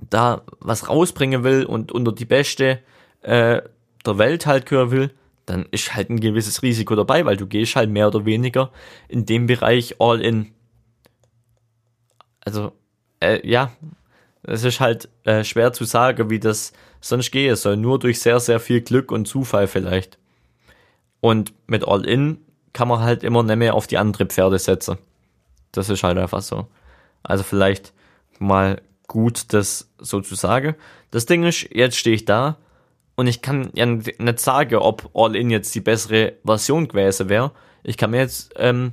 da 0.00 0.42
was 0.60 0.88
rausbringen 0.88 1.42
will 1.42 1.64
und 1.64 1.90
unter 1.92 2.12
die 2.12 2.24
Beste 2.24 2.80
äh, 3.22 3.62
der 4.06 4.18
Welt 4.18 4.46
halt 4.46 4.66
gehören 4.66 4.90
will, 4.90 5.10
dann 5.46 5.66
ist 5.70 5.94
halt 5.94 6.10
ein 6.10 6.20
gewisses 6.20 6.62
Risiko 6.62 6.96
dabei, 6.96 7.24
weil 7.24 7.36
du 7.36 7.46
gehst 7.46 7.76
halt 7.76 7.90
mehr 7.90 8.08
oder 8.08 8.24
weniger 8.24 8.70
in 9.08 9.26
dem 9.26 9.46
Bereich 9.46 10.00
all 10.00 10.20
in. 10.20 10.52
Also, 12.40 12.72
äh, 13.20 13.46
ja, 13.48 13.72
es 14.42 14.64
ist 14.64 14.80
halt 14.80 15.08
äh, 15.24 15.44
schwer 15.44 15.72
zu 15.72 15.84
sagen, 15.84 16.30
wie 16.30 16.40
das 16.40 16.72
sonst 17.00 17.30
gehen 17.30 17.56
soll. 17.56 17.76
Nur 17.76 17.98
durch 17.98 18.20
sehr, 18.20 18.40
sehr 18.40 18.60
viel 18.60 18.80
Glück 18.80 19.10
und 19.10 19.26
Zufall 19.26 19.66
vielleicht. 19.66 20.18
Und 21.20 21.52
mit 21.66 21.86
all 21.86 22.04
in 22.06 22.38
kann 22.72 22.88
man 22.88 23.00
halt 23.00 23.24
immer 23.24 23.42
nicht 23.42 23.56
mehr 23.56 23.74
auf 23.74 23.86
die 23.86 23.98
andere 23.98 24.26
Pferde 24.26 24.58
setzen. 24.58 24.98
Das 25.72 25.88
ist 25.88 26.02
halt 26.02 26.18
einfach 26.18 26.42
so. 26.42 26.68
Also 27.22 27.42
vielleicht 27.42 27.92
mal 28.38 28.80
gut, 29.08 29.52
das 29.52 29.90
so 29.98 30.20
zu 30.20 30.34
sagen. 30.34 30.74
Das 31.10 31.26
Ding 31.26 31.44
ist, 31.44 31.68
jetzt 31.74 31.96
stehe 31.96 32.14
ich 32.14 32.24
da 32.24 32.58
und 33.16 33.26
ich 33.26 33.42
kann 33.42 33.70
ja 33.74 33.86
nicht 33.86 34.40
sagen, 34.40 34.76
ob 34.76 35.10
All-In 35.14 35.50
jetzt 35.50 35.74
die 35.74 35.80
bessere 35.80 36.34
Version 36.44 36.86
gewesen 36.86 37.28
wäre. 37.28 37.50
Ich 37.82 37.96
kann 37.96 38.10
mir 38.10 38.20
jetzt, 38.20 38.52
ähm, 38.56 38.92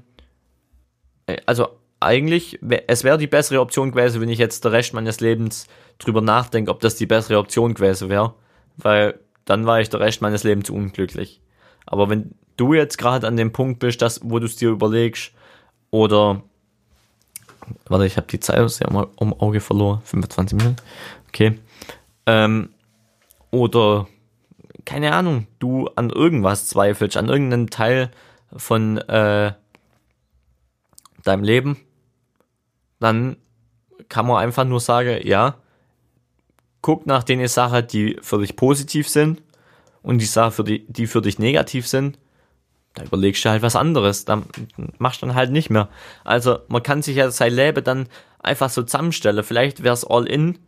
äh, 1.27 1.37
also 1.45 1.67
eigentlich, 1.99 2.59
es 2.87 3.03
wäre 3.03 3.17
die 3.17 3.27
bessere 3.27 3.61
Option 3.61 3.91
gewesen, 3.91 4.21
wenn 4.21 4.29
ich 4.29 4.39
jetzt 4.39 4.63
der 4.63 4.71
Rest 4.71 4.93
meines 4.93 5.19
Lebens 5.19 5.67
drüber 5.99 6.21
nachdenke, 6.21 6.71
ob 6.71 6.79
das 6.79 6.95
die 6.95 7.05
bessere 7.05 7.37
Option 7.37 7.73
gewesen 7.73 8.09
wäre. 8.09 8.33
Weil 8.77 9.19
dann 9.45 9.65
war 9.65 9.81
ich 9.81 9.89
der 9.89 9.99
Rest 9.99 10.21
meines 10.21 10.43
Lebens 10.43 10.69
unglücklich. 10.69 11.41
Aber 11.85 12.09
wenn 12.09 12.35
du 12.57 12.73
jetzt 12.73 12.97
gerade 12.97 13.27
an 13.27 13.37
dem 13.37 13.51
Punkt 13.51 13.79
bist, 13.79 14.01
dass, 14.01 14.21
wo 14.23 14.39
du 14.39 14.45
es 14.45 14.55
dir 14.55 14.69
überlegst, 14.69 15.33
oder 15.91 16.43
warte, 17.87 18.05
ich 18.05 18.17
habe 18.17 18.27
die 18.27 18.39
Zeit 18.39 18.59
aus 18.59 18.77
dem 18.77 18.95
Auge 18.95 19.59
verloren, 19.59 20.01
25 20.03 20.57
Minuten, 20.57 20.77
okay, 21.27 21.59
ähm, 22.25 22.69
oder 23.51 24.07
keine 24.85 25.13
Ahnung, 25.13 25.47
du 25.59 25.87
an 25.95 26.09
irgendwas 26.09 26.67
zweifelst, 26.67 27.17
an 27.17 27.29
irgendeinem 27.29 27.69
Teil 27.69 28.11
von 28.55 28.97
äh, 28.97 29.53
deinem 31.23 31.43
Leben, 31.43 31.77
dann 32.99 33.37
kann 34.09 34.27
man 34.27 34.37
einfach 34.37 34.65
nur 34.65 34.79
sagen, 34.79 35.25
ja, 35.25 35.55
guck 36.81 37.05
nach 37.07 37.23
den 37.23 37.47
Sachen, 37.47 37.87
die 37.87 38.17
für 38.21 38.39
dich 38.39 38.55
positiv 38.55 39.09
sind 39.09 39.41
und 40.01 40.19
die 40.19 40.25
Sachen, 40.25 40.51
für 40.51 40.63
die, 40.63 40.85
die 40.87 41.07
für 41.07 41.21
dich 41.21 41.39
negativ 41.39 41.87
sind, 41.87 42.19
da 42.93 43.03
überlegst 43.03 43.43
du 43.43 43.49
halt 43.49 43.63
was 43.63 43.75
anderes, 43.75 44.25
dann 44.25 44.45
machst 44.99 45.21
du 45.21 45.25
dann 45.25 45.35
halt 45.35 45.51
nicht 45.51 45.69
mehr. 45.69 45.89
Also 46.23 46.59
man 46.67 46.83
kann 46.83 47.01
sich 47.01 47.15
ja 47.15 47.31
sein 47.31 47.53
Leben 47.53 47.83
dann 47.83 48.07
einfach 48.39 48.69
so 48.69 48.83
zusammenstellen. 48.83 49.43
Vielleicht 49.43 49.83
wäre 49.83 49.93
es 49.93 50.05
all 50.05 50.27
in 50.27 50.59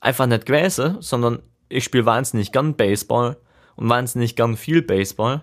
einfach 0.00 0.26
nicht 0.26 0.46
gewesen, 0.46 0.96
sondern 1.00 1.42
ich 1.70 1.84
spiele 1.84 2.04
wahnsinnig 2.04 2.52
gern 2.52 2.74
Baseball 2.74 3.36
und 3.76 3.88
wahnsinnig 3.88 4.36
gern 4.36 4.56
viel 4.56 4.82
Baseball, 4.82 5.42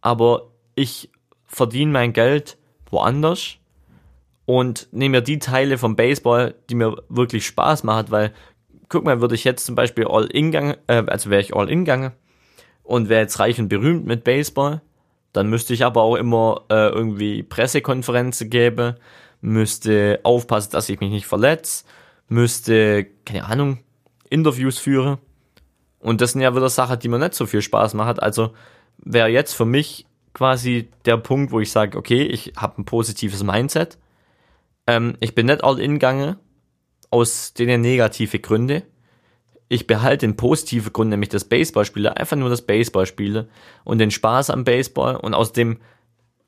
aber 0.00 0.50
ich 0.74 1.10
verdiene 1.46 1.92
mein 1.92 2.12
Geld 2.12 2.56
woanders 2.90 3.56
und 4.46 4.88
nehme 4.92 5.18
mir 5.18 5.22
die 5.22 5.38
Teile 5.38 5.78
vom 5.78 5.96
Baseball, 5.96 6.54
die 6.70 6.74
mir 6.74 6.96
wirklich 7.08 7.46
Spaß 7.46 7.84
machen, 7.84 8.10
weil 8.10 8.32
guck 8.88 9.04
mal, 9.04 9.20
würde 9.20 9.34
ich 9.34 9.44
jetzt 9.44 9.66
zum 9.66 9.74
Beispiel 9.74 10.06
all 10.06 10.26
in 10.26 10.50
gange, 10.50 10.78
äh, 10.86 11.02
also 11.06 11.30
wäre 11.30 11.40
ich 11.40 11.54
all 11.54 11.68
in 11.68 11.84
gange 11.84 12.12
und 12.82 13.08
wäre 13.08 13.22
jetzt 13.22 13.38
reich 13.40 13.58
und 13.58 13.68
berühmt 13.68 14.06
mit 14.06 14.24
Baseball, 14.24 14.82
dann 15.32 15.48
müsste 15.48 15.74
ich 15.74 15.84
aber 15.84 16.02
auch 16.02 16.16
immer 16.16 16.62
äh, 16.70 16.88
irgendwie 16.88 17.42
Pressekonferenzen 17.42 18.50
geben, 18.50 18.94
müsste 19.40 20.20
aufpassen, 20.22 20.72
dass 20.72 20.88
ich 20.88 21.00
mich 21.00 21.10
nicht 21.10 21.26
verletze, 21.26 21.84
müsste, 22.28 23.06
keine 23.24 23.46
Ahnung, 23.46 23.78
Interviews 24.30 24.78
führen. 24.78 25.18
Und 25.98 26.20
das 26.20 26.32
sind 26.32 26.42
ja 26.42 26.54
wieder 26.54 26.68
Sachen, 26.68 26.98
die 26.98 27.08
mir 27.08 27.18
nicht 27.18 27.34
so 27.34 27.46
viel 27.46 27.62
Spaß 27.62 27.94
machen. 27.94 28.18
Also 28.18 28.52
wäre 28.98 29.28
jetzt 29.28 29.54
für 29.54 29.64
mich 29.64 30.06
quasi 30.32 30.88
der 31.04 31.16
Punkt, 31.16 31.52
wo 31.52 31.60
ich 31.60 31.70
sage, 31.70 31.96
okay, 31.96 32.22
ich 32.22 32.52
habe 32.56 32.82
ein 32.82 32.84
positives 32.84 33.42
Mindset. 33.42 33.98
Ähm, 34.86 35.16
ich 35.20 35.34
bin 35.34 35.46
nicht 35.46 35.64
all 35.64 35.78
in 35.78 35.98
gange 35.98 36.38
aus 37.10 37.54
denen 37.54 37.80
negative 37.80 38.40
Gründe 38.40 38.82
ich 39.68 39.86
behalte 39.86 40.26
den 40.26 40.36
positiven 40.36 40.92
Grund, 40.92 41.10
nämlich 41.10 41.30
das 41.30 41.44
Baseballspiele, 41.44 42.16
einfach 42.16 42.36
nur 42.36 42.50
das 42.50 42.62
Baseballspiele 42.62 43.48
und 43.84 43.98
den 43.98 44.10
Spaß 44.10 44.50
am 44.50 44.64
Baseball 44.64 45.16
und 45.16 45.34
außerdem 45.34 45.78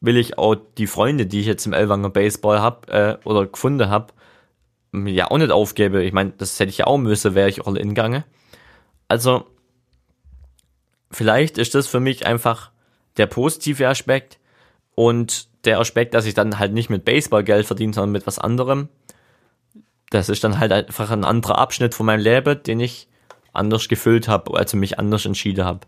will 0.01 0.17
ich 0.17 0.39
auch 0.39 0.57
die 0.77 0.87
Freunde, 0.87 1.27
die 1.27 1.41
ich 1.41 1.47
jetzt 1.47 1.67
im 1.67 1.73
Elwanger 1.73 2.11
Baseball 2.11 2.61
habe 2.61 2.93
äh, 2.93 3.17
oder 3.27 3.47
gefunden 3.47 3.89
habe, 3.89 4.13
ja 4.93 5.31
auch 5.31 5.39
nicht 5.39 5.51
aufgebe. 5.51 6.03
Ich 6.03 6.13
meine, 6.13 6.33
das 6.37 6.59
hätte 6.59 6.71
ich 6.71 6.79
ja 6.79 6.87
auch 6.87 6.99
müssen, 6.99 7.35
wäre 7.35 7.49
ich 7.49 7.67
all 7.67 7.77
in 7.77 7.95
gange. 7.95 8.25
Also 9.09 9.47
vielleicht 11.11 11.59
ist 11.59 11.75
das 11.75 11.87
für 11.87 12.01
mich 12.01 12.27
einfach 12.27 12.71
der 13.17 13.27
positive 13.27 13.89
Aspekt 13.89 14.39
und 14.95 15.49
der 15.65 15.81
Aspekt, 15.81 16.15
dass 16.15 16.27
ich 16.27 16.35
dann 16.35 16.59
halt 16.59 16.73
nicht 16.73 16.91
mit 16.91 17.05
Baseball 17.05 17.45
Geld 17.45 17.67
verdiene, 17.67 17.93
sondern 17.93 18.13
mit 18.13 18.27
was 18.27 18.39
anderem 18.39 18.89
das 20.11 20.29
ist 20.29 20.45
dann 20.45 20.59
halt 20.59 20.73
einfach 20.73 21.11
ein 21.11 21.25
anderer 21.25 21.59
Abschnitt 21.59 21.95
von 21.95 22.07
meinem 22.07 22.21
Leben, 22.21 22.63
den 22.63 22.81
ich 22.81 23.09
anders 23.53 23.89
gefüllt 23.89 24.29
habe, 24.29 24.57
also 24.57 24.77
mich 24.77 24.99
anders 24.99 25.25
entschieden 25.25 25.65
habe. 25.65 25.81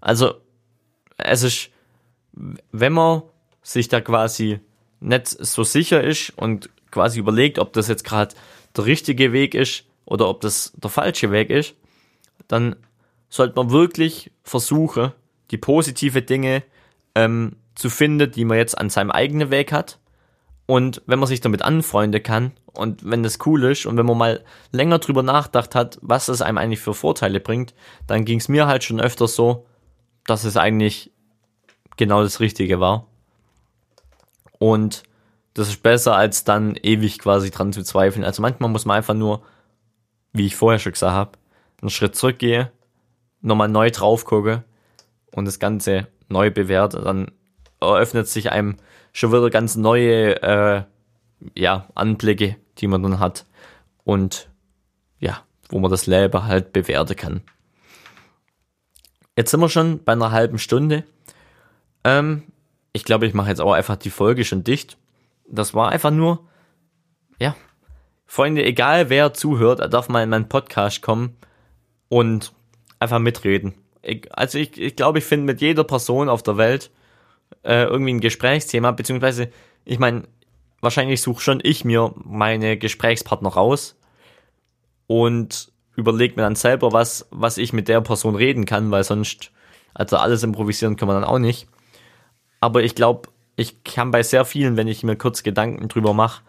Also 0.00 0.34
es 1.16 1.42
ist, 1.42 1.70
wenn 2.32 2.92
man 2.92 3.22
sich 3.62 3.88
da 3.88 4.00
quasi 4.00 4.60
nicht 5.00 5.28
so 5.28 5.64
sicher 5.64 6.02
ist 6.02 6.30
und 6.36 6.70
quasi 6.90 7.18
überlegt, 7.18 7.58
ob 7.58 7.72
das 7.72 7.88
jetzt 7.88 8.04
gerade 8.04 8.34
der 8.76 8.86
richtige 8.86 9.32
Weg 9.32 9.54
ist 9.54 9.84
oder 10.04 10.28
ob 10.28 10.40
das 10.40 10.72
der 10.76 10.90
falsche 10.90 11.30
Weg 11.30 11.50
ist, 11.50 11.74
dann 12.46 12.76
sollte 13.28 13.56
man 13.56 13.70
wirklich 13.70 14.30
versuchen, 14.42 15.12
die 15.50 15.58
positive 15.58 16.22
Dinge 16.22 16.62
ähm, 17.14 17.56
zu 17.74 17.90
finden, 17.90 18.30
die 18.30 18.44
man 18.44 18.58
jetzt 18.58 18.76
an 18.76 18.90
seinem 18.90 19.10
eigenen 19.10 19.50
Weg 19.50 19.72
hat 19.72 19.98
und 20.66 21.00
wenn 21.06 21.18
man 21.18 21.26
sich 21.26 21.40
damit 21.40 21.62
anfreunden 21.62 22.22
kann 22.22 22.52
und 22.74 23.08
wenn 23.08 23.22
das 23.22 23.38
cool 23.46 23.64
ist 23.64 23.86
und 23.86 23.96
wenn 23.96 24.04
man 24.04 24.18
mal 24.18 24.44
länger 24.70 24.98
drüber 24.98 25.22
nachgedacht 25.22 25.74
hat, 25.74 25.98
was 26.02 26.28
es 26.28 26.42
einem 26.42 26.58
eigentlich 26.58 26.80
für 26.80 26.92
Vorteile 26.92 27.40
bringt, 27.40 27.74
dann 28.06 28.26
ging 28.26 28.38
es 28.38 28.48
mir 28.48 28.66
halt 28.66 28.84
schon 28.84 29.00
öfter 29.00 29.28
so, 29.28 29.66
dass 30.26 30.44
es 30.44 30.58
eigentlich 30.58 31.10
genau 31.96 32.22
das 32.22 32.40
Richtige 32.40 32.80
war. 32.80 33.06
Und 34.58 35.04
das 35.58 35.68
ist 35.68 35.82
besser, 35.82 36.14
als 36.14 36.44
dann 36.44 36.76
ewig 36.76 37.18
quasi 37.18 37.50
dran 37.50 37.72
zu 37.72 37.82
zweifeln. 37.82 38.24
Also 38.24 38.42
manchmal 38.42 38.70
muss 38.70 38.84
man 38.84 38.98
einfach 38.98 39.14
nur, 39.14 39.42
wie 40.32 40.46
ich 40.46 40.56
vorher 40.56 40.78
schon 40.78 40.92
gesagt 40.92 41.12
habe, 41.12 41.32
einen 41.80 41.90
Schritt 41.90 42.14
zurückgehen, 42.14 42.68
nochmal 43.40 43.68
neu 43.68 43.90
drauf 43.90 44.24
gucken 44.24 44.62
und 45.32 45.46
das 45.46 45.58
Ganze 45.58 46.06
neu 46.28 46.50
bewerten. 46.50 47.02
Dann 47.04 47.32
eröffnet 47.80 48.28
sich 48.28 48.52
einem 48.52 48.76
schon 49.12 49.32
wieder 49.32 49.50
ganz 49.50 49.74
neue 49.74 50.40
äh, 50.42 50.82
ja, 51.54 51.88
Anblicke, 51.94 52.56
die 52.78 52.86
man 52.86 53.02
dann 53.02 53.18
hat 53.18 53.44
und 54.04 54.48
ja, 55.18 55.42
wo 55.70 55.80
man 55.80 55.90
das 55.90 56.06
Leben 56.06 56.44
halt 56.44 56.72
bewerten 56.72 57.16
kann. 57.16 57.40
Jetzt 59.36 59.50
sind 59.50 59.60
wir 59.60 59.68
schon 59.68 60.04
bei 60.04 60.12
einer 60.12 60.30
halben 60.30 60.58
Stunde. 60.58 61.04
Ähm, 62.04 62.44
ich 62.92 63.04
glaube, 63.04 63.26
ich 63.26 63.34
mache 63.34 63.48
jetzt 63.48 63.60
auch 63.60 63.72
einfach 63.72 63.96
die 63.96 64.10
Folge 64.10 64.44
schon 64.44 64.62
dicht. 64.64 64.96
Das 65.50 65.74
war 65.74 65.90
einfach 65.90 66.10
nur, 66.10 66.48
ja, 67.40 67.56
Freunde, 68.26 68.64
egal 68.64 69.08
wer 69.08 69.32
zuhört, 69.32 69.80
er 69.80 69.88
darf 69.88 70.08
mal 70.08 70.22
in 70.22 70.28
meinen 70.28 70.48
Podcast 70.48 71.00
kommen 71.00 71.36
und 72.08 72.52
einfach 72.98 73.18
mitreden. 73.18 73.74
Ich, 74.02 74.28
also 74.36 74.58
ich, 74.58 74.78
ich 74.78 74.96
glaube, 74.96 75.18
ich 75.18 75.24
finde 75.24 75.46
mit 75.46 75.60
jeder 75.60 75.84
Person 75.84 76.28
auf 76.28 76.42
der 76.42 76.58
Welt 76.58 76.90
äh, 77.62 77.84
irgendwie 77.84 78.12
ein 78.14 78.20
Gesprächsthema, 78.20 78.90
beziehungsweise, 78.92 79.50
ich 79.84 79.98
meine, 79.98 80.28
wahrscheinlich 80.80 81.22
suche 81.22 81.40
schon 81.40 81.60
ich 81.62 81.84
mir 81.84 82.12
meine 82.16 82.76
Gesprächspartner 82.76 83.48
raus 83.48 83.96
und 85.06 85.72
überlege 85.96 86.36
mir 86.36 86.42
dann 86.42 86.54
selber, 86.54 86.92
was, 86.92 87.26
was 87.30 87.58
ich 87.58 87.72
mit 87.72 87.88
der 87.88 88.00
Person 88.00 88.36
reden 88.36 88.66
kann, 88.66 88.90
weil 88.90 89.04
sonst, 89.04 89.50
also 89.94 90.16
alles 90.16 90.42
improvisieren 90.42 90.96
kann 90.96 91.08
man 91.08 91.20
dann 91.20 91.28
auch 91.28 91.38
nicht. 91.38 91.66
Aber 92.60 92.82
ich 92.82 92.94
glaube, 92.94 93.28
ich 93.58 93.82
kann 93.82 94.12
bei 94.12 94.22
sehr 94.22 94.44
vielen, 94.44 94.76
wenn 94.76 94.86
ich 94.86 95.02
mir 95.02 95.16
kurz 95.16 95.42
Gedanken 95.42 95.88
drüber 95.88 96.14
mache, 96.14 96.42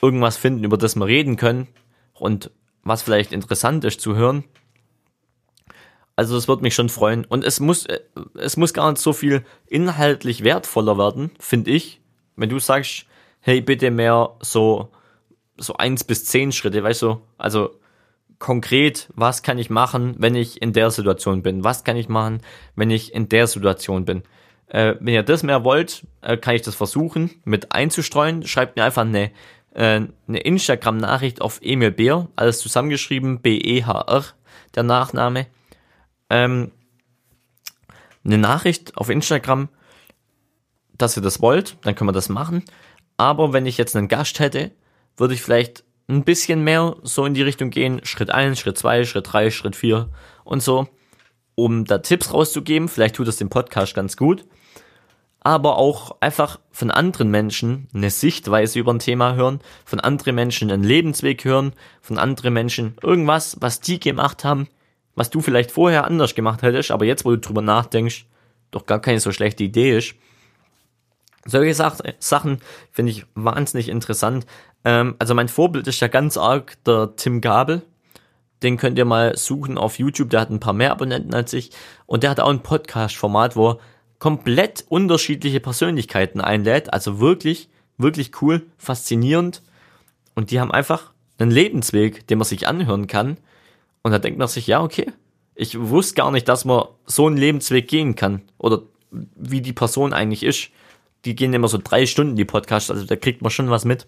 irgendwas 0.00 0.36
finden, 0.36 0.62
über 0.62 0.78
das 0.78 0.94
wir 0.94 1.06
reden 1.06 1.34
können 1.34 1.66
und 2.14 2.52
was 2.84 3.02
vielleicht 3.02 3.32
interessant 3.32 3.84
ist 3.84 4.00
zu 4.00 4.14
hören. 4.14 4.44
Also 6.14 6.36
das 6.36 6.46
wird 6.46 6.62
mich 6.62 6.76
schon 6.76 6.90
freuen. 6.90 7.24
Und 7.24 7.44
es 7.44 7.58
muss, 7.58 7.86
äh, 7.86 7.98
es 8.34 8.56
muss 8.56 8.72
gar 8.72 8.88
nicht 8.88 9.02
so 9.02 9.12
viel 9.12 9.44
inhaltlich 9.66 10.44
wertvoller 10.44 10.96
werden, 10.96 11.32
finde 11.40 11.72
ich. 11.72 12.00
Wenn 12.36 12.48
du 12.48 12.60
sagst, 12.60 13.06
hey, 13.40 13.60
bitte 13.60 13.90
mehr 13.90 14.36
so, 14.40 14.90
so 15.56 15.74
eins 15.74 16.04
bis 16.04 16.24
zehn 16.24 16.52
Schritte, 16.52 16.84
weißt 16.84 17.02
du, 17.02 17.20
also 17.36 17.80
konkret, 18.38 19.08
was 19.16 19.42
kann 19.42 19.58
ich 19.58 19.70
machen, 19.70 20.14
wenn 20.18 20.36
ich 20.36 20.62
in 20.62 20.72
der 20.72 20.92
Situation 20.92 21.42
bin? 21.42 21.64
Was 21.64 21.82
kann 21.82 21.96
ich 21.96 22.08
machen, 22.08 22.42
wenn 22.76 22.90
ich 22.90 23.12
in 23.12 23.28
der 23.28 23.48
Situation 23.48 24.04
bin? 24.04 24.22
Äh, 24.68 24.94
wenn 25.00 25.14
ihr 25.14 25.22
das 25.22 25.42
mehr 25.42 25.64
wollt, 25.64 26.06
äh, 26.20 26.36
kann 26.36 26.54
ich 26.54 26.62
das 26.62 26.74
versuchen 26.74 27.30
mit 27.44 27.72
einzustreuen. 27.72 28.46
Schreibt 28.46 28.76
mir 28.76 28.84
einfach 28.84 29.02
eine, 29.02 29.30
äh, 29.74 30.02
eine 30.28 30.38
Instagram-Nachricht 30.38 31.40
auf 31.40 31.60
Emil 31.62 31.90
Beer, 31.90 32.28
alles 32.36 32.60
zusammengeschrieben, 32.60 33.40
B-E-H-R, 33.40 34.24
der 34.74 34.82
Nachname. 34.82 35.46
Ähm, 36.28 36.72
eine 38.24 38.38
Nachricht 38.38 38.96
auf 38.96 39.08
Instagram, 39.08 39.68
dass 40.92 41.16
ihr 41.16 41.22
das 41.22 41.40
wollt, 41.40 41.76
dann 41.82 41.94
können 41.94 42.08
wir 42.08 42.12
das 42.12 42.28
machen. 42.28 42.64
Aber 43.16 43.52
wenn 43.52 43.66
ich 43.66 43.78
jetzt 43.78 43.96
einen 43.96 44.08
Gast 44.08 44.38
hätte, 44.38 44.72
würde 45.16 45.34
ich 45.34 45.42
vielleicht 45.42 45.84
ein 46.08 46.24
bisschen 46.24 46.62
mehr 46.62 46.96
so 47.02 47.24
in 47.24 47.34
die 47.34 47.42
Richtung 47.42 47.70
gehen. 47.70 48.00
Schritt 48.04 48.30
eins, 48.30 48.58
Schritt 48.58 48.78
zwei, 48.78 49.04
Schritt 49.04 49.32
drei, 49.32 49.50
Schritt 49.50 49.76
vier 49.76 50.10
und 50.44 50.62
so, 50.62 50.88
um 51.54 51.84
da 51.84 51.98
Tipps 51.98 52.32
rauszugeben. 52.32 52.88
Vielleicht 52.88 53.16
tut 53.16 53.28
das 53.28 53.36
dem 53.36 53.50
Podcast 53.50 53.94
ganz 53.94 54.16
gut. 54.16 54.44
Aber 55.48 55.78
auch 55.78 56.18
einfach 56.20 56.60
von 56.70 56.90
anderen 56.90 57.30
Menschen 57.30 57.88
eine 57.94 58.10
Sichtweise 58.10 58.80
über 58.80 58.92
ein 58.92 58.98
Thema 58.98 59.34
hören, 59.34 59.60
von 59.86 59.98
anderen 59.98 60.34
Menschen 60.34 60.70
einen 60.70 60.82
Lebensweg 60.82 61.42
hören, 61.42 61.72
von 62.02 62.18
anderen 62.18 62.52
Menschen 62.52 62.96
irgendwas, 63.02 63.56
was 63.58 63.80
die 63.80 63.98
gemacht 63.98 64.44
haben, 64.44 64.68
was 65.14 65.30
du 65.30 65.40
vielleicht 65.40 65.70
vorher 65.70 66.04
anders 66.04 66.34
gemacht 66.34 66.60
hättest, 66.60 66.90
aber 66.90 67.06
jetzt, 67.06 67.24
wo 67.24 67.30
du 67.30 67.38
drüber 67.38 67.62
nachdenkst, 67.62 68.26
doch 68.72 68.84
gar 68.84 69.00
keine 69.00 69.20
so 69.20 69.32
schlechte 69.32 69.64
Idee 69.64 69.96
ist. 69.96 70.16
Solche 71.46 71.72
Sach 71.72 71.96
Sachen 72.18 72.60
finde 72.92 73.12
ich 73.12 73.24
wahnsinnig 73.34 73.88
interessant. 73.88 74.44
Ähm, 74.84 75.16
also 75.18 75.32
mein 75.32 75.48
Vorbild 75.48 75.86
ist 75.86 76.00
ja 76.00 76.08
ganz 76.08 76.36
arg 76.36 76.76
der 76.84 77.16
Tim 77.16 77.40
Gabel. 77.40 77.80
Den 78.62 78.76
könnt 78.76 78.98
ihr 78.98 79.06
mal 79.06 79.34
suchen 79.34 79.78
auf 79.78 79.98
YouTube. 79.98 80.28
Der 80.28 80.40
hat 80.42 80.50
ein 80.50 80.60
paar 80.60 80.74
mehr 80.74 80.90
Abonnenten 80.90 81.32
als 81.32 81.54
ich. 81.54 81.70
Und 82.04 82.22
der 82.22 82.28
hat 82.28 82.40
auch 82.40 82.50
ein 82.50 82.62
Podcast-Format, 82.62 83.56
wo 83.56 83.80
komplett 84.18 84.84
unterschiedliche 84.88 85.60
Persönlichkeiten 85.60 86.40
einlädt. 86.40 86.92
Also 86.92 87.20
wirklich, 87.20 87.68
wirklich 87.96 88.42
cool, 88.42 88.66
faszinierend. 88.76 89.62
Und 90.34 90.50
die 90.50 90.60
haben 90.60 90.72
einfach 90.72 91.12
einen 91.38 91.50
Lebensweg, 91.50 92.26
den 92.26 92.38
man 92.38 92.46
sich 92.46 92.66
anhören 92.66 93.06
kann. 93.06 93.38
Und 94.02 94.12
da 94.12 94.18
denkt 94.18 94.38
man 94.38 94.48
sich, 94.48 94.66
ja, 94.66 94.82
okay, 94.82 95.12
ich 95.54 95.78
wusste 95.78 96.14
gar 96.14 96.30
nicht, 96.30 96.48
dass 96.48 96.64
man 96.64 96.84
so 97.04 97.26
einen 97.26 97.36
Lebensweg 97.36 97.88
gehen 97.88 98.14
kann. 98.14 98.42
Oder 98.58 98.82
wie 99.10 99.60
die 99.60 99.72
Person 99.72 100.12
eigentlich 100.12 100.42
ist. 100.42 100.70
Die 101.24 101.34
gehen 101.34 101.52
immer 101.52 101.68
so 101.68 101.78
drei 101.82 102.06
Stunden, 102.06 102.36
die 102.36 102.44
Podcasts, 102.44 102.90
also 102.90 103.04
da 103.04 103.16
kriegt 103.16 103.42
man 103.42 103.50
schon 103.50 103.70
was 103.70 103.84
mit. 103.84 104.06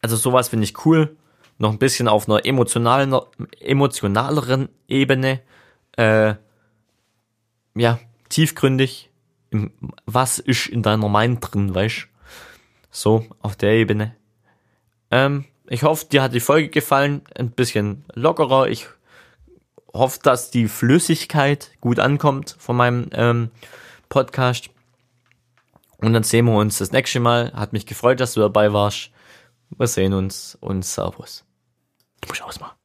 Also 0.00 0.16
sowas 0.16 0.48
finde 0.48 0.64
ich 0.64 0.86
cool. 0.86 1.16
Noch 1.58 1.72
ein 1.72 1.78
bisschen 1.78 2.08
auf 2.08 2.28
einer 2.28 2.44
emotionalen, 2.44 3.14
emotionaleren 3.60 4.68
Ebene. 4.88 5.40
Äh, 5.96 6.34
ja, 7.74 7.98
tiefgründig. 8.28 9.10
Was 10.06 10.38
ist 10.38 10.66
in 10.66 10.82
deiner 10.82 11.08
Mind 11.08 11.38
drin, 11.40 11.74
weißt 11.74 12.08
So, 12.90 13.26
auf 13.40 13.56
der 13.56 13.72
Ebene. 13.72 14.14
Ähm, 15.10 15.44
ich 15.68 15.82
hoffe, 15.82 16.06
dir 16.06 16.22
hat 16.22 16.34
die 16.34 16.40
Folge 16.40 16.68
gefallen. 16.68 17.22
Ein 17.34 17.50
bisschen 17.50 18.04
lockerer. 18.14 18.68
Ich 18.68 18.86
hoffe, 19.92 20.20
dass 20.22 20.50
die 20.50 20.68
Flüssigkeit 20.68 21.70
gut 21.80 21.98
ankommt 21.98 22.56
von 22.58 22.76
meinem 22.76 23.08
ähm, 23.12 23.50
Podcast. 24.08 24.70
Und 25.98 26.12
dann 26.12 26.22
sehen 26.22 26.44
wir 26.44 26.56
uns 26.56 26.78
das 26.78 26.92
nächste 26.92 27.20
Mal. 27.20 27.52
Hat 27.52 27.72
mich 27.72 27.86
gefreut, 27.86 28.20
dass 28.20 28.34
du 28.34 28.40
dabei 28.40 28.72
warst. 28.72 29.10
Wir 29.76 29.86
sehen 29.86 30.12
uns 30.12 30.56
und 30.60 30.84
Servus. 30.84 31.44
Du 32.20 32.28
musst 32.28 32.42
ausmachen. 32.42 32.76